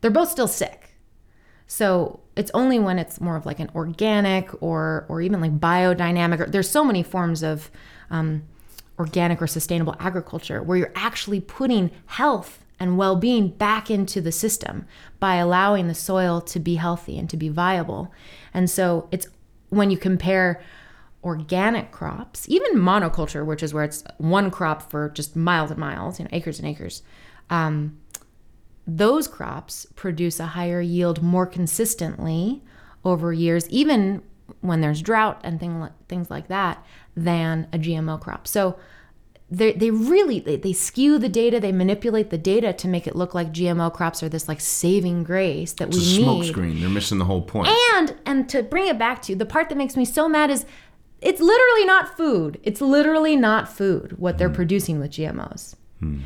[0.00, 0.96] They're both still sick.
[1.68, 6.40] So it's only when it's more of like an organic or or even like biodynamic
[6.40, 7.70] or there's so many forms of
[8.10, 8.42] um,
[8.98, 14.84] organic or sustainable agriculture where you're actually putting health and well-being back into the system
[15.20, 18.12] by allowing the soil to be healthy and to be viable.
[18.52, 19.28] And so it's
[19.76, 20.62] when you compare
[21.24, 26.18] organic crops even monoculture which is where it's one crop for just miles and miles
[26.18, 27.02] you know acres and acres
[27.50, 27.98] um,
[28.86, 32.62] those crops produce a higher yield more consistently
[33.04, 34.22] over years, even
[34.60, 36.84] when there's drought and thing, things like that,
[37.16, 38.46] than a GMO crop.
[38.46, 38.78] So
[39.48, 43.14] they, they really they, they skew the data, they manipulate the data to make it
[43.14, 46.48] look like GMO crops are this like saving grace that It's a we smoke need.
[46.48, 46.80] screen.
[46.80, 47.68] They're missing the whole point.
[47.94, 50.50] And and to bring it back to you, the part that makes me so mad
[50.50, 50.66] is
[51.20, 52.60] it's literally not food.
[52.62, 54.54] It's literally not food what they're hmm.
[54.54, 55.76] producing with GMOs.
[56.00, 56.20] Hmm.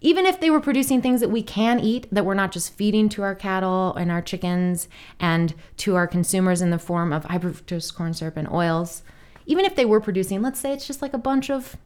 [0.00, 3.08] Even if they were producing things that we can eat that we're not just feeding
[3.10, 7.38] to our cattle and our chickens and to our consumers in the form of high
[7.38, 9.02] fructose corn syrup and oils,
[9.46, 11.76] even if they were producing, let's say it's just like a bunch of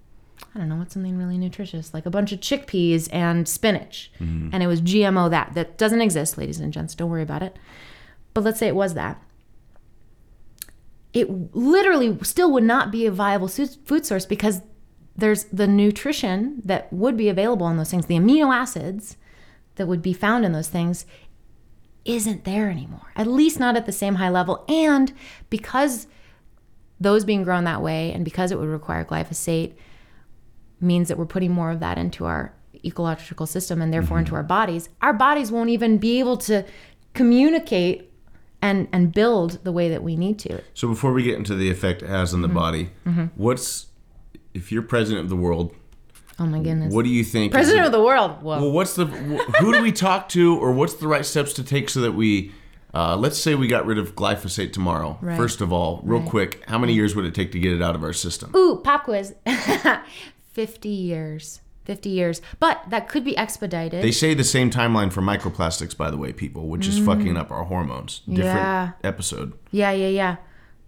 [0.54, 4.50] I don't know what's something really nutritious, like a bunch of chickpeas and spinach, mm-hmm.
[4.52, 6.94] and it was GMO that that doesn't exist, ladies and gents.
[6.94, 7.58] Don't worry about it.
[8.34, 9.22] But let's say it was that.
[11.12, 14.62] It literally still would not be a viable food source because
[15.14, 19.16] there's the nutrition that would be available in those things, the amino acids
[19.76, 21.06] that would be found in those things
[22.04, 23.12] isn't there anymore.
[23.14, 24.64] At least not at the same high level.
[24.68, 25.12] And
[25.50, 26.06] because
[27.00, 29.74] those being grown that way and because it would require glyphosate
[30.82, 32.52] means that we're putting more of that into our
[32.84, 36.64] ecological system and therefore into our bodies, our bodies won't even be able to
[37.14, 38.10] communicate
[38.60, 40.60] and and build the way that we need to.
[40.74, 42.48] So before we get into the effect it has on Mm-hmm.
[42.48, 42.90] the body,
[43.36, 43.86] what's
[44.54, 45.74] if you're president of the world,
[46.38, 46.92] Oh my goodness.
[46.92, 47.52] what do you think?
[47.52, 48.42] President of the world.
[48.42, 48.60] Whoa.
[48.60, 51.88] Well, what's the who do we talk to, or what's the right steps to take
[51.88, 52.52] so that we,
[52.94, 55.18] uh, let's say we got rid of glyphosate tomorrow.
[55.20, 55.36] Right.
[55.36, 57.94] First of all, real quick, how many years would it take to get it out
[57.94, 58.54] of our system?
[58.56, 59.34] Ooh, pop quiz.
[60.52, 61.60] 50 years.
[61.84, 62.40] 50 years.
[62.60, 64.02] But that could be expedited.
[64.04, 67.50] They say the same timeline for microplastics, by the way, people, which is fucking up
[67.50, 68.20] our hormones.
[68.20, 68.54] Different Mm.
[68.54, 68.90] Yeah.
[69.02, 69.52] episode.
[69.72, 70.36] yeah, yeah, yeah.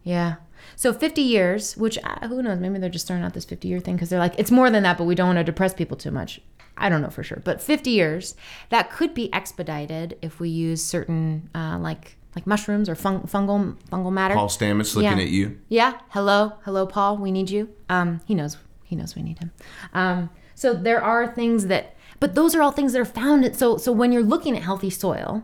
[0.05, 0.35] Yeah.
[0.77, 3.81] So 50 years, which uh, who knows, maybe they're just throwing out this 50 year
[3.81, 5.97] thing because they're like, it's more than that, but we don't want to depress people
[5.97, 6.41] too much.
[6.77, 7.41] I don't know for sure.
[7.45, 8.35] But 50 years,
[8.71, 13.77] that could be expedited if we use certain, uh, like, like mushrooms or fung- fungal
[13.93, 14.35] fungal matter.
[14.35, 15.25] Paul Stamets looking Yeah.
[15.25, 15.59] at you.
[15.69, 15.99] Yeah.
[16.11, 16.55] Hello.
[16.65, 17.17] Hello, Paul.
[17.19, 17.69] We need you.
[17.89, 18.57] Um, he knows.
[18.85, 19.53] He knows we need him.
[19.93, 23.57] Um, so there are things that, but those are all things that are found.
[23.57, 25.43] So so when you're looking at healthy soil,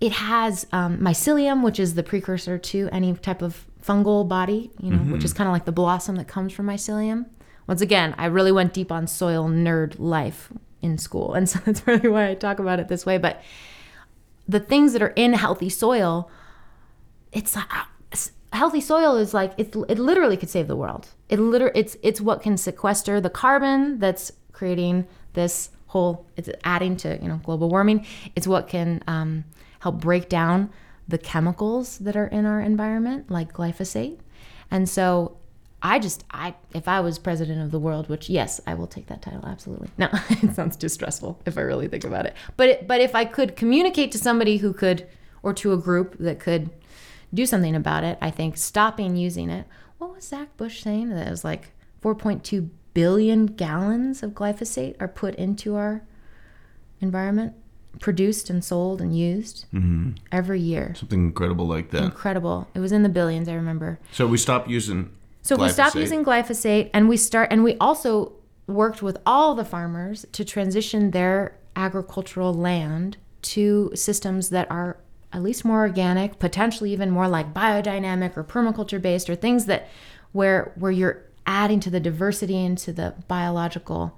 [0.00, 4.70] it has um, mycelium, which is the precursor to any type of fungal body.
[4.80, 7.26] You know, which is kind of like the blossom that comes from mycelium.
[7.66, 11.86] Once again, I really went deep on soil nerd life in school, and so that's
[11.86, 13.18] really why I talk about it this way.
[13.18, 13.42] But
[14.46, 16.30] the things that are in healthy soil
[17.36, 17.68] it's like
[18.52, 21.08] healthy soil is like it, it literally could save the world.
[21.28, 26.96] It liter it's it's what can sequester the carbon that's creating this whole it's adding
[26.98, 28.06] to you know global warming.
[28.34, 29.44] It's what can um,
[29.80, 30.70] help break down
[31.08, 34.18] the chemicals that are in our environment, like glyphosate.
[34.70, 35.36] And so
[35.82, 39.06] I just I if I was president of the world, which yes, I will take
[39.06, 39.88] that title absolutely.
[39.98, 42.34] No, it sounds too stressful if I really think about it.
[42.56, 45.06] But it, but if I could communicate to somebody who could
[45.42, 46.70] or to a group that could
[47.32, 49.66] do something about it, I think stopping using it.
[49.98, 51.10] What was Zach Bush saying?
[51.10, 56.02] That it was like 4.2 billion gallons of glyphosate are put into our
[57.00, 57.54] environment,
[58.00, 60.12] produced and sold and used mm-hmm.
[60.32, 60.94] every year.
[60.96, 62.02] Something incredible like that.
[62.04, 62.68] Incredible.
[62.74, 63.98] It was in the billions, I remember.
[64.12, 65.10] So we stopped using.
[65.42, 68.32] So we stopped using glyphosate and we start and we also
[68.66, 74.96] worked with all the farmers to transition their agricultural land to systems that are
[75.32, 79.88] at least more organic, potentially even more like biodynamic or permaculture based or things that
[80.32, 84.16] where where you're adding to the diversity and to the biological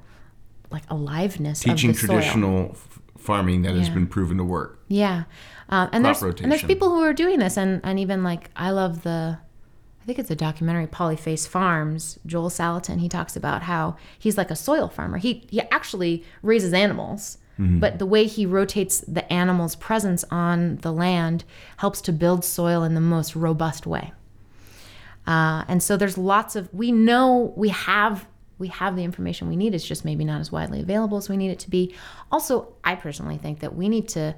[0.70, 2.16] like aliveness teaching of the soil.
[2.16, 4.82] traditional f- farming that has been proven to work.
[4.88, 5.24] Yeah,
[5.68, 8.50] um, and Crop there's and there's people who are doing this, and and even like
[8.56, 9.38] I love the,
[10.02, 12.18] I think it's a documentary, Polyface Farms.
[12.26, 15.18] Joel Salatin he talks about how he's like a soil farmer.
[15.18, 17.80] He he actually raises animals, Mm-hmm.
[17.80, 21.42] but the way he rotates the animal's presence on the land
[21.78, 24.12] helps to build soil in the most robust way.
[25.26, 29.56] Uh, and so there's lots of we know we have we have the information we
[29.56, 29.74] need.
[29.74, 31.94] It's just maybe not as widely available as we need it to be.
[32.30, 34.36] Also, I personally think that we need to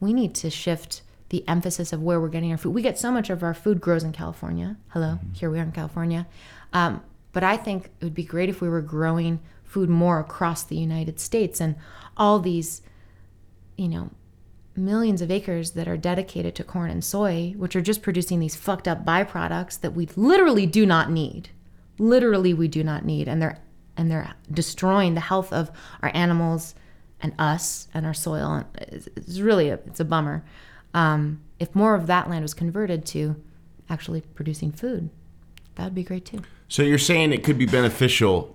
[0.00, 2.74] we need to shift the emphasis of where we're getting our food.
[2.74, 4.76] We get so much of our food grows in California.
[4.88, 6.26] Hello, here we are in California.
[6.72, 10.62] Um, but I think it would be great if we were growing food more across
[10.62, 11.74] the United States and
[12.16, 12.82] all these,
[13.76, 14.10] you know,
[14.76, 18.56] millions of acres that are dedicated to corn and soy, which are just producing these
[18.56, 21.50] fucked up byproducts that we literally do not need.
[21.98, 23.58] Literally, we do not need, and they're
[23.96, 25.70] and they're destroying the health of
[26.02, 26.74] our animals
[27.20, 28.64] and us and our soil.
[28.76, 30.44] It's really a, it's a bummer.
[30.92, 33.36] Um, if more of that land was converted to
[33.88, 35.10] actually producing food,
[35.76, 36.42] that would be great too.
[36.68, 38.52] So you're saying it could be beneficial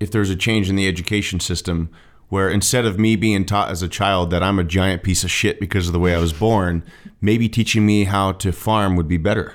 [0.00, 1.90] if there's a change in the education system
[2.34, 5.30] where instead of me being taught as a child that I'm a giant piece of
[5.30, 6.82] shit because of the way I was born,
[7.20, 9.54] maybe teaching me how to farm would be better.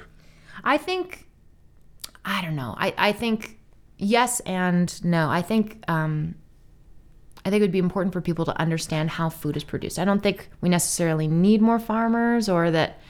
[0.64, 1.28] I think,
[2.24, 2.76] I don't know.
[2.78, 3.60] I, I think
[3.98, 5.30] yes and no.
[5.30, 6.36] I think, um,
[7.44, 10.00] I think it would be important for people to understand how food is produced.
[10.00, 13.02] I don't think we necessarily need more farmers or that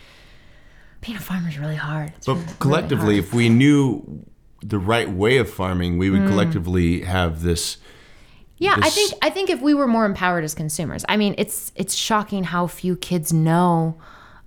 [1.01, 2.11] being a farmer is really hard.
[2.17, 3.25] It's But really- really collectively, hard.
[3.25, 4.25] if we knew
[4.63, 7.77] the right way of farming, we would collectively have this.
[8.59, 11.71] Yeah, I think I think if we were more empowered as consumers, I mean, it's
[11.75, 13.97] it's shocking how few kids know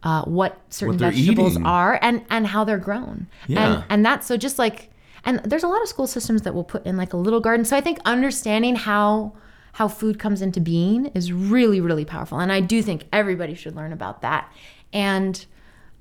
[0.02, 1.66] uh, what certain What vegetables eating.
[1.66, 3.26] are and and how they're grown.
[3.48, 3.64] Yeah.
[3.76, 4.90] And and that's so just like
[5.24, 7.64] and there's a lot of school systems that will put in like a little garden.
[7.64, 9.32] So I think understanding how
[9.72, 13.74] how food comes into being is really really powerful, and I do think everybody should
[13.74, 14.52] learn about that.
[14.92, 15.44] And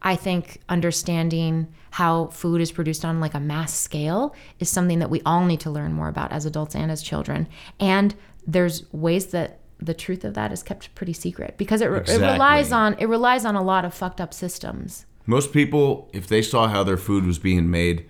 [0.01, 5.09] I think understanding how food is produced on like a mass scale is something that
[5.09, 7.47] we all need to learn more about as adults and as children.
[7.79, 8.15] And
[8.47, 12.19] there's ways that the truth of that is kept pretty secret because it, re- it
[12.19, 15.05] relies on it relies on a lot of fucked up systems.
[15.25, 18.05] Most people, if they saw how their food was being made,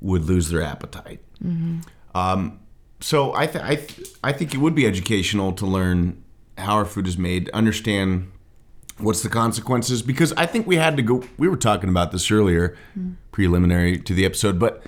[0.00, 1.20] would lose their appetite.
[2.14, 2.60] Um,
[3.00, 6.22] so I, th- I, th- I think it would be educational to learn
[6.58, 8.30] how our food is made, understand
[9.02, 11.24] what's the consequences, because I think we had to go.
[11.38, 12.76] We were talking about this earlier,
[13.32, 14.84] preliminary to the episode, but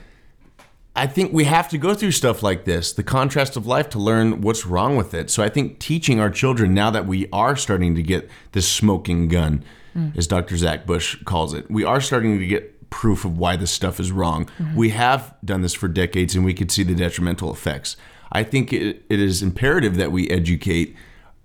[0.97, 3.99] I think we have to go through stuff like this, the contrast of life, to
[3.99, 5.29] learn what's wrong with it.
[5.29, 9.27] So I think teaching our children now that we are starting to get this smoking
[9.29, 10.11] gun, hmm.
[10.17, 10.57] as Dr.
[10.57, 14.13] Zach Bush calls it, we are starting to get proof of why this stuff is
[14.13, 14.47] wrong.
[14.47, 14.77] Mm-hmm.
[14.77, 17.97] We have done this for decades and we could see the detrimental effects.
[18.31, 20.95] I think it, it is imperative that we educate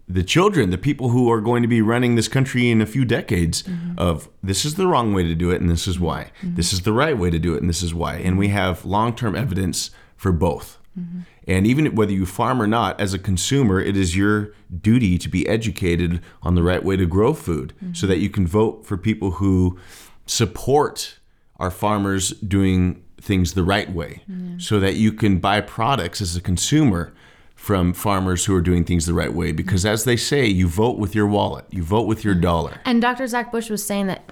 [0.09, 3.05] the children, the people who are going to be running this country in a few
[3.05, 3.93] decades, mm-hmm.
[3.97, 6.31] of this is the wrong way to do it and this is why.
[6.41, 6.55] Mm-hmm.
[6.55, 8.15] This is the right way to do it and this is why.
[8.15, 10.79] And we have long term evidence for both.
[10.99, 11.19] Mm-hmm.
[11.47, 15.29] And even whether you farm or not, as a consumer, it is your duty to
[15.29, 18.97] be educated on the right way to grow food so that you can vote for
[18.97, 19.79] people who
[20.27, 21.17] support
[21.57, 24.21] our farmers doing things the right way
[24.57, 27.13] so that you can buy products as a consumer
[27.59, 30.97] from farmers who are doing things the right way because as they say you vote
[30.97, 33.27] with your wallet you vote with your dollar And Dr.
[33.27, 34.23] Zach Bush was saying that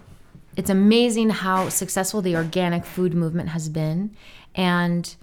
[0.57, 4.15] it's amazing how successful the organic food movement has been,
[4.55, 5.15] and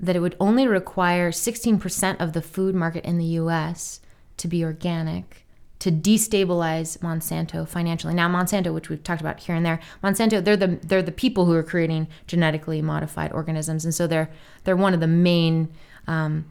[0.00, 4.00] that it would only require 16% of the food market in the US
[4.38, 5.44] to be organic
[5.80, 8.14] to destabilize Monsanto financially.
[8.14, 11.44] Now Monsanto, which we've talked about here and there, Monsanto, they're the they're the people
[11.44, 14.30] who are creating genetically modified organisms, and so they're
[14.64, 15.68] they're one of the main
[16.06, 16.46] um,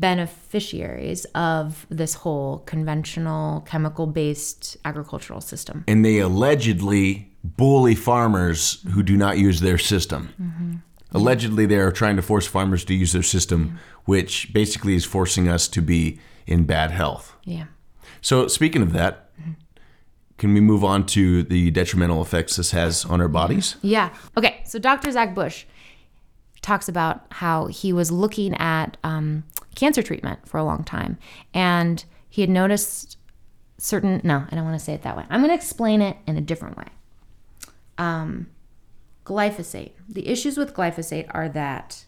[0.00, 5.84] beneficiaries of this whole conventional chemical based agricultural system.
[5.86, 10.32] And they allegedly bully farmers who do not use their system.
[10.40, 10.74] Mm-hmm.
[11.14, 15.46] Allegedly, they are trying to force farmers to use their system, which basically is forcing
[15.46, 17.36] us to be in bad health.
[17.44, 17.66] Yeah.
[18.22, 19.52] So, speaking of that, mm-hmm.
[20.38, 23.76] can we move on to the detrimental effects this has on our bodies?
[23.82, 24.08] Yeah.
[24.38, 24.62] Okay.
[24.64, 25.10] So Dr.
[25.10, 25.66] Zach Bush
[26.62, 29.44] talks about how he was looking at um,
[29.74, 31.18] cancer treatment for a long time,
[31.52, 33.18] and he had noticed
[33.78, 34.20] certain.
[34.24, 35.24] No, I don't want to say it that way.
[35.28, 36.86] I'm going to explain it in a different way.
[37.98, 38.46] Um,
[39.24, 39.92] glyphosate.
[40.08, 42.04] The issues with glyphosate are that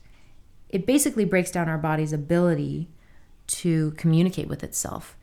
[0.69, 2.89] it basically breaks down our body's ability
[3.47, 5.17] to communicate with itself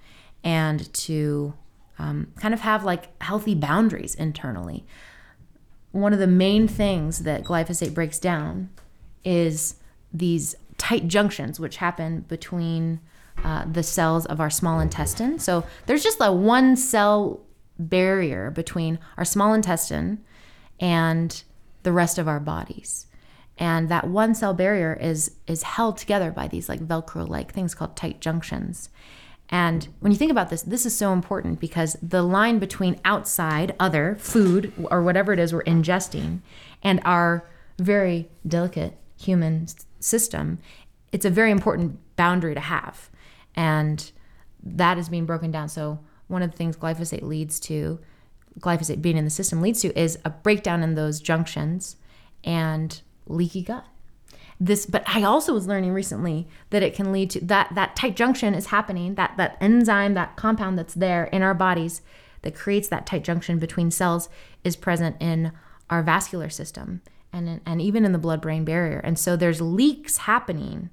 [0.44, 1.54] and to
[2.00, 4.86] um, kind of have like healthy boundaries internally.
[5.92, 8.70] One of the main things that glyphosate breaks down
[9.24, 9.76] is
[10.14, 13.00] these tight junctions, which happen between
[13.44, 15.40] uh, the cells of our small intestine.
[15.40, 17.42] So there's just a one cell
[17.80, 20.24] barrier between our small intestine
[20.80, 21.44] and
[21.84, 23.08] the rest of our bodies.
[23.58, 27.76] And that one cell barrier is is held together by these like velcro like things
[27.76, 28.90] called tight junctions.
[29.50, 33.76] And when you think about this, this is so important because the line between outside,
[33.80, 36.40] other, food, or whatever it is we're ingesting,
[36.82, 39.68] and our very delicate human
[40.00, 40.60] system,
[41.12, 43.10] it's a very important boundary to have.
[43.56, 44.12] And
[44.64, 45.70] that is being broken down.
[45.70, 48.00] So, one of the things glyphosate leads to,
[48.60, 51.98] glyphosate being in the system leads to, is a breakdown in those junctions
[52.44, 53.86] and leaky gut
[54.62, 58.16] this but i also was learning recently that it can lead to that that tight
[58.16, 62.02] junction is happening that that enzyme that compound that's there in our bodies
[62.44, 64.30] that creates that tight junction between cells
[64.64, 65.52] is present in
[65.90, 67.02] our vascular system
[67.34, 70.90] and and even in the blood brain barrier and so there's leaks happening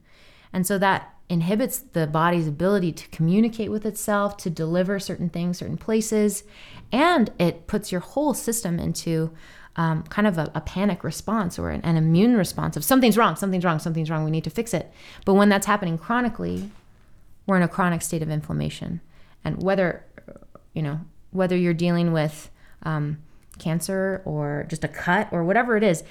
[0.53, 5.59] and so that inhibits the body's ability to communicate with itself to deliver certain things
[5.59, 6.45] certain places
[6.93, 9.31] and it puts your whole system into
[9.79, 13.37] um, kind of a, a panic response or an, an immune response of something's wrong,
[13.37, 14.93] something's wrong, something's wrong, we need to fix it.
[15.25, 16.69] But when that's happening chronically,
[17.47, 19.01] we're in a chronic state of inflammation.
[19.45, 20.05] And whether,
[20.75, 22.51] you know, whether you're dealing with
[22.83, 23.19] um,
[23.61, 26.03] cancer or just a cut or whatever it is,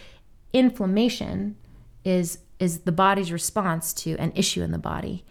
[0.54, 1.56] inflammation
[2.04, 5.24] is is the body's response to an issue in the body,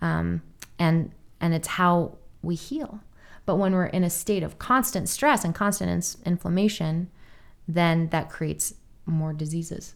[0.00, 0.42] um,
[0.78, 3.00] and and it's how we heal.
[3.44, 7.10] But when we're in a state of constant stress and constant ins- inflammation,
[7.66, 8.74] then that creates
[9.06, 9.94] more diseases.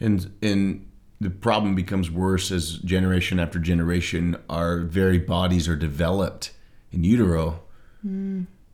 [0.00, 0.88] And and
[1.20, 6.52] the problem becomes worse as generation after generation our very bodies are developed
[6.92, 7.62] in utero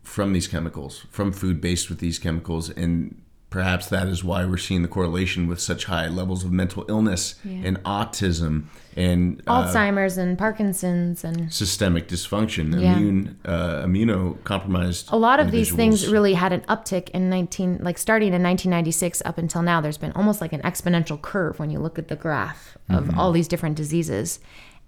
[0.03, 3.22] from these chemicals, from food based with these chemicals and
[3.53, 7.35] perhaps that is why we're seeing the correlation with such high levels of mental illness
[7.45, 8.65] and autism
[8.97, 12.97] and uh, Alzheimer's and Parkinson's and systemic dysfunction, Yeah.
[12.97, 15.13] immune uh, immunocompromised.
[15.13, 19.23] a lot of these things really had an uptick in 19 like starting in 1996
[19.25, 22.17] up until now there's been almost like an exponential curve when you look at the
[22.17, 24.41] graph of all these different diseases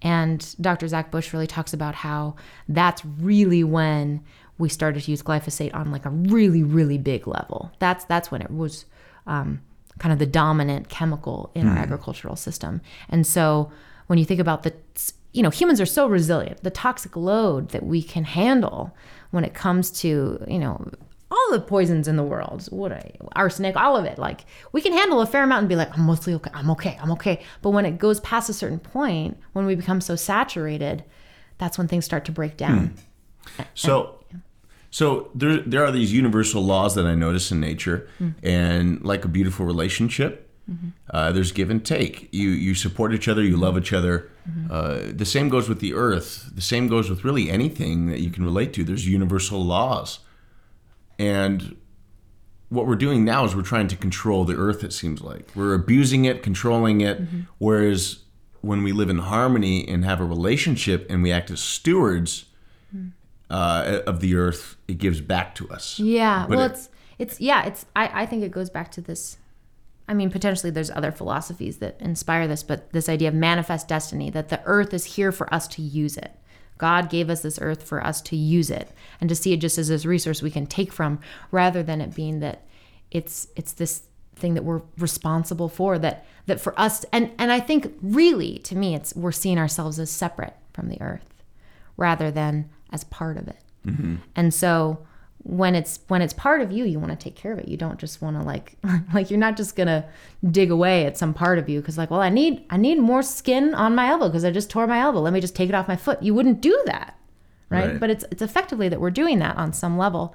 [0.03, 2.35] and dr zach bush really talks about how
[2.69, 4.23] that's really when
[4.59, 7.73] we started to use glyphosate on like a really really big level.
[7.79, 8.85] That's that's when it was
[9.27, 9.63] um,
[9.99, 12.81] kind of the dominant chemical in our agricultural system.
[13.09, 13.71] And so
[14.07, 14.75] when you think about the
[15.33, 16.63] you know humans are so resilient.
[16.63, 18.95] The toxic load that we can handle
[19.31, 20.91] when it comes to you know
[21.31, 24.93] all the poisons in the world what I, arsenic all of it like we can
[24.93, 27.43] handle a fair amount and be like i'm mostly okay i'm okay i'm okay.
[27.61, 31.05] But when it goes past a certain point when we become so saturated
[31.59, 32.95] that's when things start to break down.
[33.75, 34.24] So,
[34.95, 38.09] so there there are these universal laws that I notice in nature,
[38.45, 40.49] and like a beautiful relationship,
[41.11, 42.29] uh, there's give and take.
[42.33, 44.31] You you support each other, you love each other.
[44.71, 46.49] Uh, the same goes with the earth.
[46.55, 48.85] The same goes with really anything that you can relate to.
[48.85, 50.21] There's universal laws,
[51.19, 51.75] and
[52.69, 54.85] what we're doing now is we're trying to control the earth.
[54.85, 57.21] It seems like we're abusing it, controlling it,
[57.59, 58.21] whereas
[58.61, 62.45] when we live in harmony and have a relationship and we act as stewards
[63.55, 65.99] uh, of the earth, it gives back to us.
[65.99, 66.47] Yeah.
[66.49, 66.89] But well, it- it's
[67.19, 67.65] it's yeah.
[67.69, 69.39] It's I I think it goes back to this.
[70.09, 74.29] I mean, potentially there's other philosophies that inspire this, but this idea of manifest destiny
[74.31, 76.33] that the earth is here for us to use it.
[76.77, 78.89] God gave us this earth for us to use it
[79.21, 82.15] and to see it just as this resource we can take from, rather than it
[82.15, 82.59] being that
[83.11, 84.03] it's it's this
[84.37, 88.75] thing that we're responsible for that that for us and and I think really to
[88.77, 91.31] me it's we're seeing ourselves as separate from the earth
[91.97, 93.59] rather than as part of it.
[93.87, 94.17] Mm-hmm.
[94.37, 95.05] And so
[95.39, 97.69] when it's when it's part of you, you want to take care of it.
[97.69, 98.79] You don't just want to like
[99.13, 100.07] like you're not just gonna
[100.51, 103.23] dig away at some part of you because like well I need I need more
[103.23, 105.21] skin on my elbow because I just tore my elbow.
[105.21, 106.23] Let me just take it off my foot.
[106.23, 107.19] You wouldn't do that,
[107.69, 107.91] right?
[107.91, 108.01] Right.
[108.01, 110.35] But it's it's effectively that we're doing that on some level,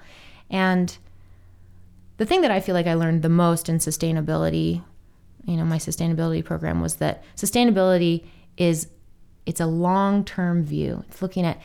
[0.51, 0.95] and
[2.17, 4.83] the thing that I feel like I learned the most in sustainability,
[5.45, 8.25] you know, my sustainability program was that sustainability
[8.57, 8.89] is
[9.45, 11.03] it's a long-term view.
[11.07, 11.59] It's looking at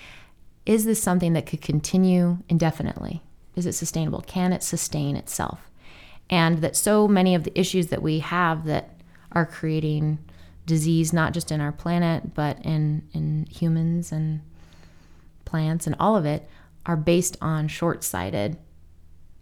[0.66, 3.22] is this something that could continue indefinitely?
[3.56, 4.22] Is it sustainable?
[4.22, 5.70] Can it sustain itself?
[6.30, 8.98] And that so many of the issues that we have that
[9.32, 10.18] are creating
[10.66, 14.40] disease not just in our planet but in in humans and
[15.44, 16.48] plants and all of it
[16.86, 18.56] are based on short-sighted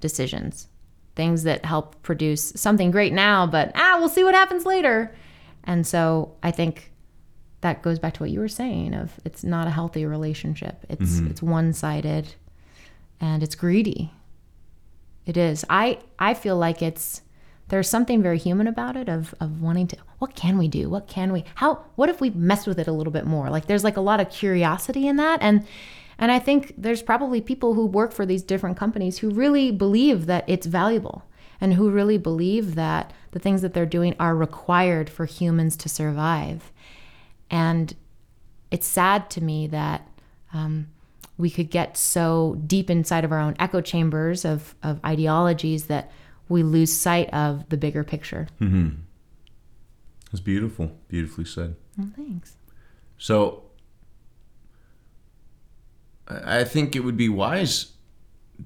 [0.00, 0.66] decisions
[1.14, 5.14] things that help produce something great now, but ah, we'll see what happens later.
[5.64, 6.91] And so I think
[7.62, 10.84] that goes back to what you were saying of it's not a healthy relationship.
[10.88, 11.28] It's mm-hmm.
[11.28, 12.34] it's one-sided
[13.20, 14.12] and it's greedy.
[15.24, 15.64] It is.
[15.70, 17.22] I I feel like it's
[17.68, 20.90] there's something very human about it of of wanting to what can we do?
[20.90, 23.48] What can we how what if we mess with it a little bit more?
[23.48, 25.66] Like there's like a lot of curiosity in that and
[26.18, 30.26] and I think there's probably people who work for these different companies who really believe
[30.26, 31.24] that it's valuable
[31.60, 35.88] and who really believe that the things that they're doing are required for humans to
[35.88, 36.72] survive.
[37.52, 37.94] And
[38.70, 40.08] it's sad to me that
[40.52, 40.88] um,
[41.36, 46.10] we could get so deep inside of our own echo chambers of, of ideologies that
[46.48, 48.48] we lose sight of the bigger picture.
[50.32, 51.76] It's beautiful, beautifully said.
[51.96, 52.56] Well, thanks.
[53.18, 53.64] So
[56.26, 57.92] I think it would be wise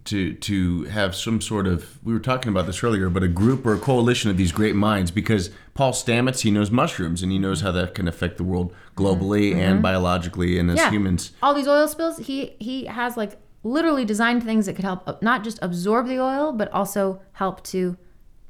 [0.04, 3.66] to to have some sort of we were talking about this earlier, but a group
[3.66, 7.38] or a coalition of these great minds because Paul Stamets he knows mushrooms and he
[7.38, 9.60] knows how that can affect the world globally mm-hmm.
[9.60, 9.82] and mm-hmm.
[9.82, 10.90] biologically and as Yeah.
[10.90, 11.32] humans.
[11.42, 15.14] All these oil spills, he he has like literally designed things that could help uh,
[15.20, 17.96] not just absorb the oil, but also help to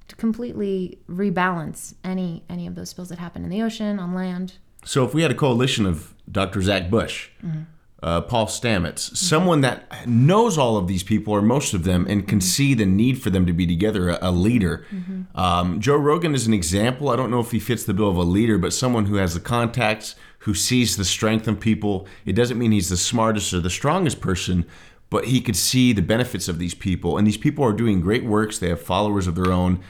[0.08, 4.54] to completely rebalance any any of those spills that happen in the ocean, on land.
[4.84, 6.62] So if we had a coalition of Dr.
[6.62, 7.62] Zach Bush, mm-hmm.
[8.06, 12.26] Uh, Paul Stamets, someone that knows all of these people or most of them and
[12.28, 14.86] can see the need for them to be together, a, a leader.
[15.34, 17.08] Um, Joe Rogan is an example.
[17.10, 19.34] I don't know if he fits the bill of a leader, but someone who has
[19.34, 22.06] the contacts, who sees the strength in people.
[22.24, 24.66] It doesn't mean he's the smartest or the strongest person,
[25.10, 27.18] but he could see the benefits of these people.
[27.18, 28.56] And these people are doing great works.
[28.56, 29.80] They have followers of their own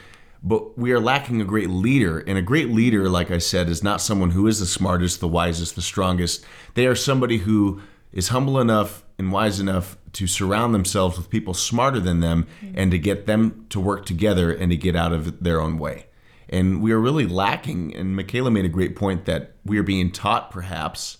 [0.43, 3.83] but we are lacking a great leader and a great leader like i said is
[3.83, 6.45] not someone who is the smartest the wisest the strongest
[6.75, 7.81] they are somebody who
[8.11, 12.91] is humble enough and wise enough to surround themselves with people smarter than them and
[12.91, 16.05] to get them to work together and to get out of their own way.
[16.49, 20.11] And we are really lacking and michaela made a great point that we are being
[20.11, 21.17] taught perhaps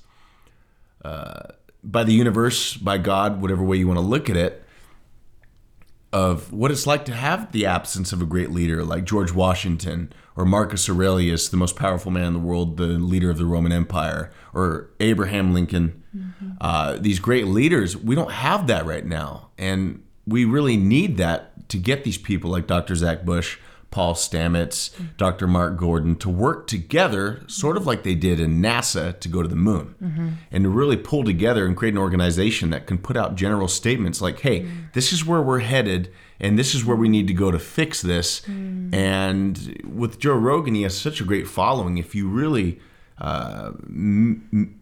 [1.03, 1.49] uh,
[1.83, 4.63] by the universe by god whatever way you want to look at it
[6.13, 10.11] of what it's like to have the absence of a great leader like George Washington
[10.35, 13.71] or Marcus Aurelius, the most powerful man in the world, the leader of the Roman
[13.71, 16.03] Empire, or Abraham Lincoln.
[16.61, 19.49] Uh, these great leaders, we don't have that right now.
[19.57, 22.95] And we really need that to get these people like Dr.
[22.95, 23.57] Zach Bush,
[23.89, 25.47] Paul Stamets, Dr.
[25.47, 29.47] Mark Gordon to work together, sort of like they did in NASA to go to
[29.47, 30.29] the moon, mm-hmm.
[30.51, 34.21] and to really pull together and create an organization that can put out general statements
[34.21, 34.93] like, hey, mm.
[34.93, 38.01] this is where we're headed, and this is where we need to go to fix
[38.01, 38.41] this.
[38.41, 38.93] Mm.
[38.93, 41.97] And with Joe Rogan, he has such a great following.
[41.97, 42.79] If you really
[43.19, 44.79] uh, m-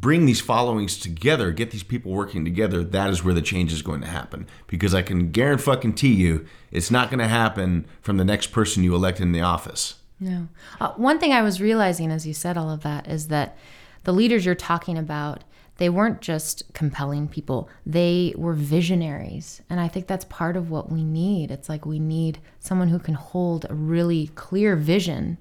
[0.00, 3.82] bring these followings together, get these people working together, that is where the change is
[3.82, 4.46] going to happen.
[4.66, 8.94] Because I can guarantee you, it's not going to happen from the next person you
[8.94, 9.96] elect in the office.
[10.18, 10.48] No.
[10.80, 13.56] Uh, one thing I was realizing as you said all of that is that
[14.02, 15.44] the leaders you're talking about,
[15.76, 19.62] they weren't just compelling people, they were visionaries.
[19.70, 21.50] And I think that's part of what we need.
[21.50, 25.38] It's like we need someone who can hold a really clear vision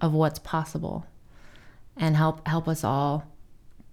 [0.00, 1.06] of what's possible
[1.96, 3.31] and help help us all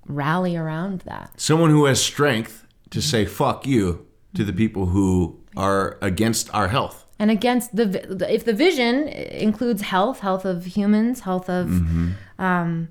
[0.09, 1.39] rally around that.
[1.39, 6.67] Someone who has strength to say fuck you to the people who are against our
[6.67, 7.05] health.
[7.19, 7.85] and against the
[8.37, 9.07] if the vision
[9.47, 11.65] includes health health of humans health of
[12.39, 12.87] um,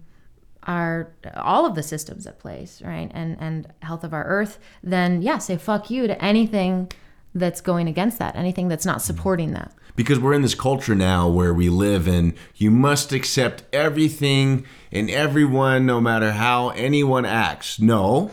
[0.64, 5.22] our all of the systems at place right and and health of our earth then
[5.22, 6.90] yeah say fuck you to anything
[7.38, 9.02] that's going against that anything that's not mm.
[9.02, 9.72] supporting that.
[9.96, 15.10] Because we're in this culture now where we live in you must accept everything and
[15.10, 17.80] everyone no matter how anyone acts.
[17.80, 18.32] No.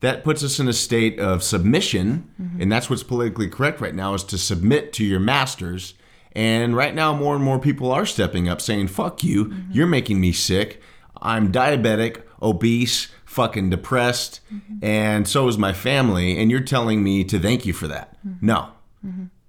[0.00, 2.62] That puts us in a state of submission mm-hmm.
[2.62, 5.94] and that's what's politically correct right now is to submit to your masters.
[6.32, 9.46] And right now more and more people are stepping up saying fuck you.
[9.46, 9.72] Mm-hmm.
[9.72, 10.80] You're making me sick.
[11.20, 14.40] I'm diabetic obese, fucking depressed,
[14.82, 18.16] and so is my family, and you're telling me to thank you for that.
[18.40, 18.70] No.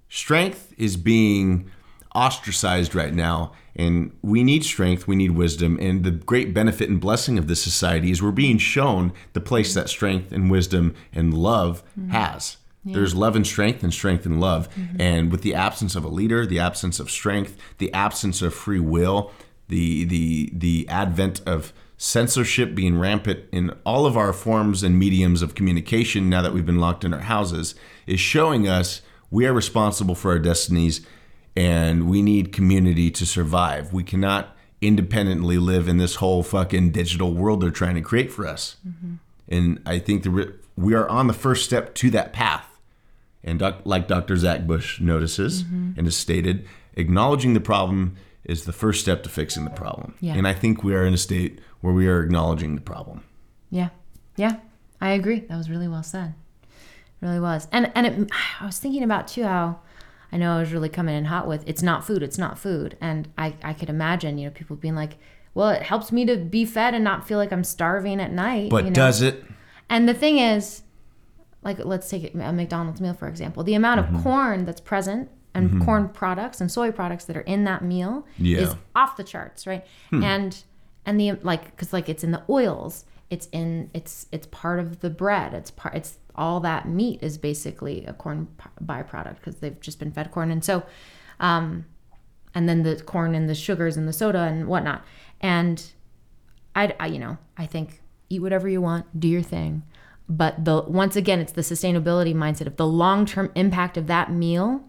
[0.08, 1.70] Strength is being
[2.14, 7.00] ostracized right now, and we need strength, we need wisdom, and the great benefit and
[7.00, 11.32] blessing of this society is we're being shown the place that strength and wisdom and
[11.32, 12.58] love has.
[12.84, 14.68] There's love and strength and strength and love.
[14.98, 18.80] And with the absence of a leader, the absence of strength, the absence of free
[18.80, 19.32] will,
[19.68, 21.72] the the the advent of
[22.02, 26.64] censorship being rampant in all of our forms and mediums of communication now that we've
[26.64, 27.74] been locked in our houses
[28.06, 31.06] is showing us we are responsible for our destinies
[31.54, 33.92] and we need community to survive.
[33.92, 38.46] We cannot independently live in this whole fucking digital world they're trying to create for
[38.46, 38.76] us.
[38.88, 39.14] Mm-hmm.
[39.48, 42.64] And I think the, we are on the first step to that path.
[43.44, 44.38] And doc, like Dr.
[44.38, 45.98] Zach Bush notices mm-hmm.
[45.98, 50.14] and has stated, acknowledging the problem is the first step to fixing the problem.
[50.20, 50.34] Yeah.
[50.34, 53.22] And I think we are in a state where we are acknowledging the problem.
[53.70, 53.90] Yeah,
[54.36, 54.56] yeah,
[55.00, 55.40] I agree.
[55.40, 56.34] That was really well said.
[57.20, 57.68] Really was.
[57.70, 58.30] And and it,
[58.60, 59.80] I was thinking about too how
[60.32, 62.96] I know I was really coming in hot with it's not food, it's not food,
[63.00, 65.18] and I I could imagine you know people being like,
[65.54, 68.70] well, it helps me to be fed and not feel like I'm starving at night.
[68.70, 68.94] But you know?
[68.94, 69.44] does it?
[69.88, 70.82] And the thing is,
[71.62, 73.62] like let's take a McDonald's meal for example.
[73.64, 74.16] The amount Mm-hmm.
[74.16, 78.26] of corn that's present and corn products and soy products that are in that meal
[78.38, 78.58] Yeah.
[78.58, 78.64] Hmm.
[78.64, 79.84] is off the charts, right?
[80.12, 80.62] And
[81.06, 85.00] and the like because like it's in the oils, it's in it's it's part of
[85.00, 85.54] the bread.
[85.54, 88.48] It's part it's all that meat is basically a corn
[88.84, 90.84] byproduct because they've just been fed corn, and so
[91.40, 91.86] um,
[92.54, 95.04] and then the corn and the sugars and the soda and whatnot.
[95.40, 95.82] And
[96.74, 99.82] I, I, you know, I think eat whatever you want, do your thing.
[100.28, 104.30] But the once again, it's the sustainability mindset of the long term impact of that
[104.32, 104.84] meal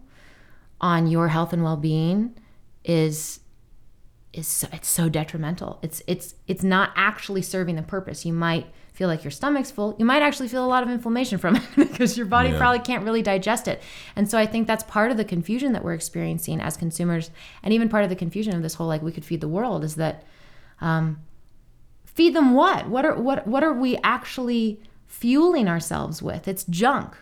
[0.81, 2.35] on your health and well being
[2.83, 3.39] is
[4.33, 5.79] is so, it's so detrimental.
[5.81, 8.25] It's it's it's not actually serving the purpose.
[8.25, 9.95] You might feel like your stomach's full.
[9.99, 12.57] You might actually feel a lot of inflammation from it because your body Yeah.
[12.57, 13.81] probably can't really digest it.
[14.15, 17.29] And so I think that's part of the confusion that we're experiencing as consumers,
[17.63, 19.83] and even part of the confusion of this whole like we could feed the world
[19.83, 20.23] is that
[20.81, 21.19] um,
[22.05, 22.87] feed them what?
[22.89, 26.47] What are what what are we actually fueling ourselves with?
[26.47, 27.15] It's junk.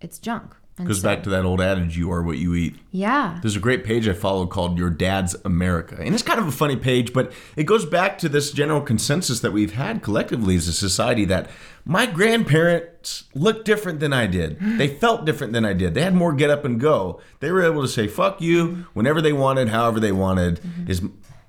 [0.00, 0.54] It's junk.
[0.78, 2.76] And Goes so- back to that old adage you are what you eat.
[2.90, 3.38] yeah.
[3.40, 5.96] There's a great page I follow called Your Dad's America.
[5.98, 9.40] And it's kind of a funny page, but it goes back to this general consensus
[9.40, 11.48] that we've had collectively as a society that
[11.86, 14.58] my grandparents looked different than I did.
[14.76, 15.94] They felt different than I did.
[15.94, 17.20] They had more get up and go.
[17.40, 18.82] They were able to say fuck you mm-hmm.
[18.92, 20.90] whenever they wanted, however they wanted, mm-hmm.
[20.90, 21.02] as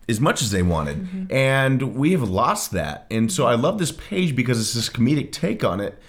[0.09, 0.97] as much as they wanted.
[0.97, 1.33] Mm-hmm.
[1.33, 3.05] And we have lost that.
[3.11, 5.99] And so I love this page because it's this comedic take on it.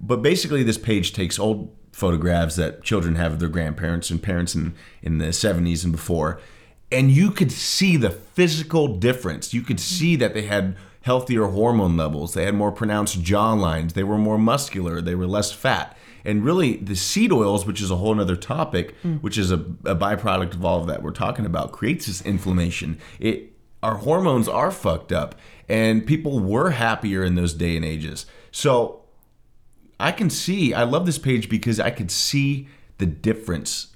[0.00, 4.54] But basically, this page takes old photographs that children have of their grandparents and parents
[4.54, 6.40] in, in the 70s and before.
[6.90, 9.54] And you could see the physical difference.
[9.54, 13.92] You could see that they had healthier hormone levels, they had more pronounced jaw lines,
[13.94, 15.96] they were more muscular, they were less fat.
[16.24, 19.96] And really, the seed oils, which is a whole other topic, which is a, a
[19.96, 22.98] byproduct of all of that we're talking about, creates this inflammation.
[23.18, 25.34] It our hormones are fucked up,
[25.68, 28.26] and people were happier in those day and ages.
[28.52, 29.01] So
[30.00, 32.68] I can see, I love this page because I could see
[32.98, 33.88] the difference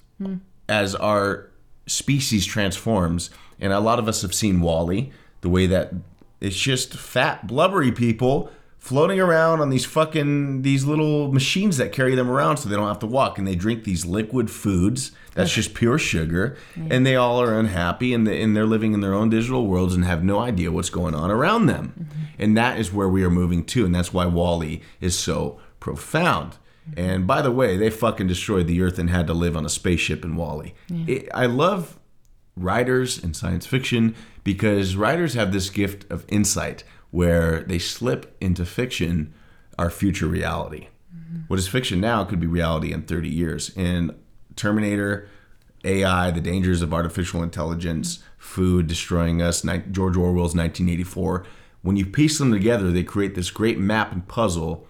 [0.69, 1.51] as our
[1.87, 3.31] species transforms.
[3.61, 5.93] And a lot of us have seen WALL-E, the way that
[6.41, 12.15] it's just fat, blubbery people floating around on these fucking these little machines that carry
[12.15, 13.37] them around so they don't have to walk.
[13.39, 16.57] And they drink these liquid foods that's just pure sugar.
[16.91, 19.95] And they all are unhappy and, they, and they're living in their own digital worlds
[19.95, 21.95] and have no idea what's going on around them.
[21.99, 22.43] Mm-hmm.
[22.43, 23.85] And that is where we are moving to.
[23.85, 26.57] And that's why WALL-E is so profound
[26.97, 29.69] and by the way they fucking destroyed the earth and had to live on a
[29.69, 30.75] spaceship in WALL-E
[31.07, 31.99] it, i love
[32.57, 38.65] writers and science fiction because writers have this gift of insight where they slip into
[38.65, 39.33] fiction
[39.79, 40.89] our future reality.
[41.15, 41.41] Mm-hmm.
[41.49, 43.73] What is fiction now could be reality in 30 years.
[43.77, 44.15] And
[44.55, 45.29] Terminator,
[45.85, 51.45] AI, the dangers of artificial intelligence, food destroying us, George Orwell's 1984.
[51.83, 54.87] When you piece them together, they create this great map and puzzle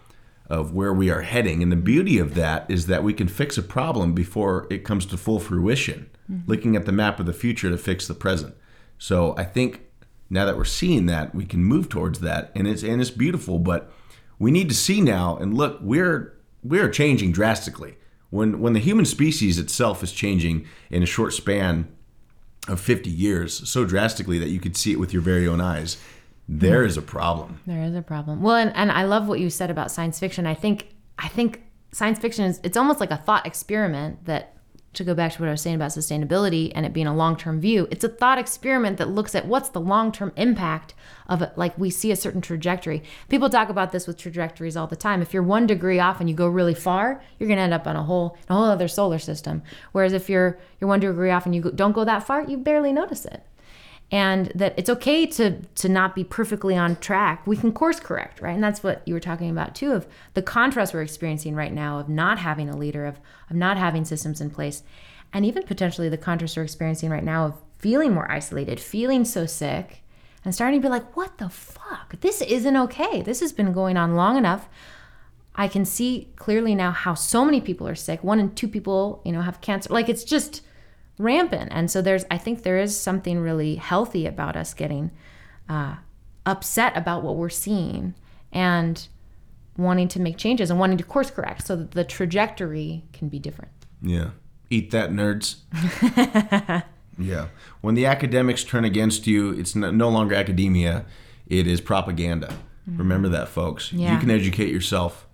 [0.49, 1.63] of where we are heading.
[1.63, 5.07] And the beauty of that is that we can fix a problem before it comes
[5.07, 6.49] to full fruition, mm-hmm.
[6.49, 8.55] looking at the map of the future to fix the present.
[8.99, 9.83] So I think
[10.31, 13.59] now that we're seeing that, we can move towards that, and it's and it's beautiful.
[13.59, 13.93] But
[14.39, 15.79] we need to see now and look.
[15.81, 17.97] We're we're changing drastically.
[18.31, 21.89] When when the human species itself is changing in a short span
[22.69, 25.97] of 50 years, so drastically that you could see it with your very own eyes,
[26.49, 26.87] there mm.
[26.87, 27.61] is a problem.
[27.67, 28.43] There is a problem.
[28.43, 30.47] Well, and, and I love what you said about science fiction.
[30.47, 30.89] I think
[31.19, 34.53] I think science fiction is it's almost like a thought experiment that
[34.93, 37.37] to go back to what I was saying about sustainability and it being a long
[37.37, 40.95] term view, it's a thought experiment that looks at what's the long term impact
[41.29, 41.53] of it.
[41.57, 43.03] Like we see a certain trajectory.
[43.29, 45.21] People talk about this with trajectories all the time.
[45.21, 47.87] If you're one degree off and you go really far, you're going to end up
[47.87, 49.63] on a whole a whole other solar system.
[49.93, 52.57] Whereas if you're you're one degree off and you go, don't go that far, you
[52.57, 53.43] barely notice it
[54.13, 58.41] and that it's okay to to not be perfectly on track we can course correct
[58.41, 58.55] right?
[58.55, 61.99] And that's what you were talking about too of the contrast we're experiencing right now
[61.99, 64.83] of not having a leader of of not having systems in place
[65.33, 69.45] and even potentially the contrast we're experiencing right now of feeling more isolated feeling so
[69.45, 70.03] sick
[70.47, 72.21] and starting to be like what the fuck?
[72.21, 73.21] This isn't okay.
[73.21, 74.69] This has been going on long enough.
[75.57, 78.23] I can see clearly now how so many people are sick.
[78.23, 79.93] One in two people you know have cancer.
[79.93, 80.63] Like it's just
[81.19, 81.71] rampant.
[81.73, 85.11] And so there's, I think there is something really healthy about us getting
[85.69, 85.97] uh,
[86.45, 88.15] upset about what we're seeing
[88.53, 89.09] and
[89.77, 93.39] wanting to make changes and wanting to course correct so that the trajectory can be
[93.39, 93.71] different.
[94.01, 94.31] Yeah.
[94.71, 95.57] Eat that, nerds.
[97.19, 97.49] yeah.
[97.81, 101.05] When the academics turn against you, it's no longer academia,
[101.47, 102.49] it is propaganda.
[102.89, 102.99] Mm-hmm.
[102.99, 103.93] Remember that, folks.
[103.93, 104.15] Yeah.
[104.15, 105.27] You can educate yourself.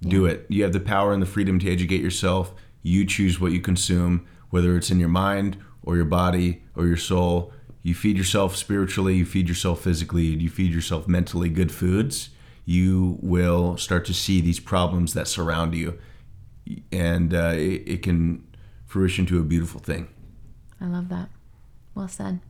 [0.00, 0.32] Do yeah.
[0.32, 0.46] it.
[0.48, 2.52] You have the power and the freedom to educate yourself.
[2.82, 6.96] You choose what you consume whether it's in your mind or your body or your
[6.96, 7.50] soul.
[7.82, 12.28] You feed yourself spiritually, you feed yourself physically, you feed yourself mentally good foods,
[12.66, 15.98] you will start to see these problems that surround you.
[16.92, 18.46] And uh, it, it can
[18.86, 20.08] fruition to a beautiful thing.
[20.80, 21.30] I love that.
[21.94, 22.40] Well said.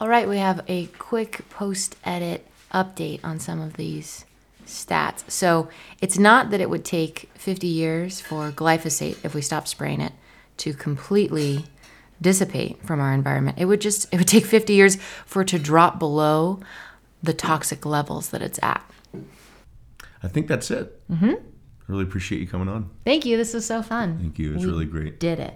[0.00, 4.24] All right, we have a quick post edit update on some of these
[4.64, 5.30] stats.
[5.30, 5.68] So
[6.00, 10.12] it's not that it would take 50 years for glyphosate if we stop spraying it
[10.58, 11.64] to completely
[12.20, 13.58] dissipate from our environment.
[13.58, 16.60] It would just it would take 50 years for it to drop below
[17.22, 18.84] the toxic levels that it's at.
[20.22, 21.00] I think that's it.
[21.08, 21.30] Mm-hmm.
[21.30, 21.36] I
[21.86, 22.90] really appreciate you coming on.
[23.04, 23.36] Thank you.
[23.36, 24.18] This was so fun.
[24.18, 24.54] Thank you.
[24.54, 25.20] It's really great.
[25.20, 25.54] Did it.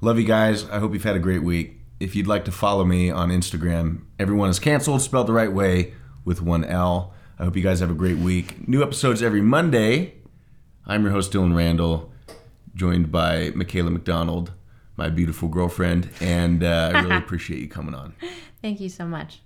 [0.00, 0.68] Love you guys.
[0.70, 1.80] I hope you've had a great week.
[2.00, 5.94] If you'd like to follow me on Instagram, everyone is canceled, spelled the right way
[6.24, 7.12] with one L.
[7.38, 8.68] I hope you guys have a great week.
[8.68, 10.14] New episodes every Monday.
[10.86, 12.12] I'm your host, Dylan Randall
[12.78, 14.52] joined by Michaela McDonald,
[14.96, 18.14] my beautiful girlfriend, and uh, I really appreciate you coming on.
[18.62, 19.40] Thank you so much.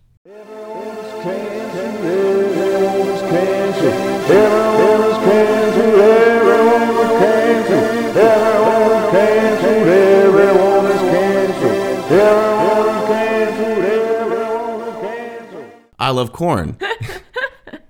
[15.99, 16.77] I love corn.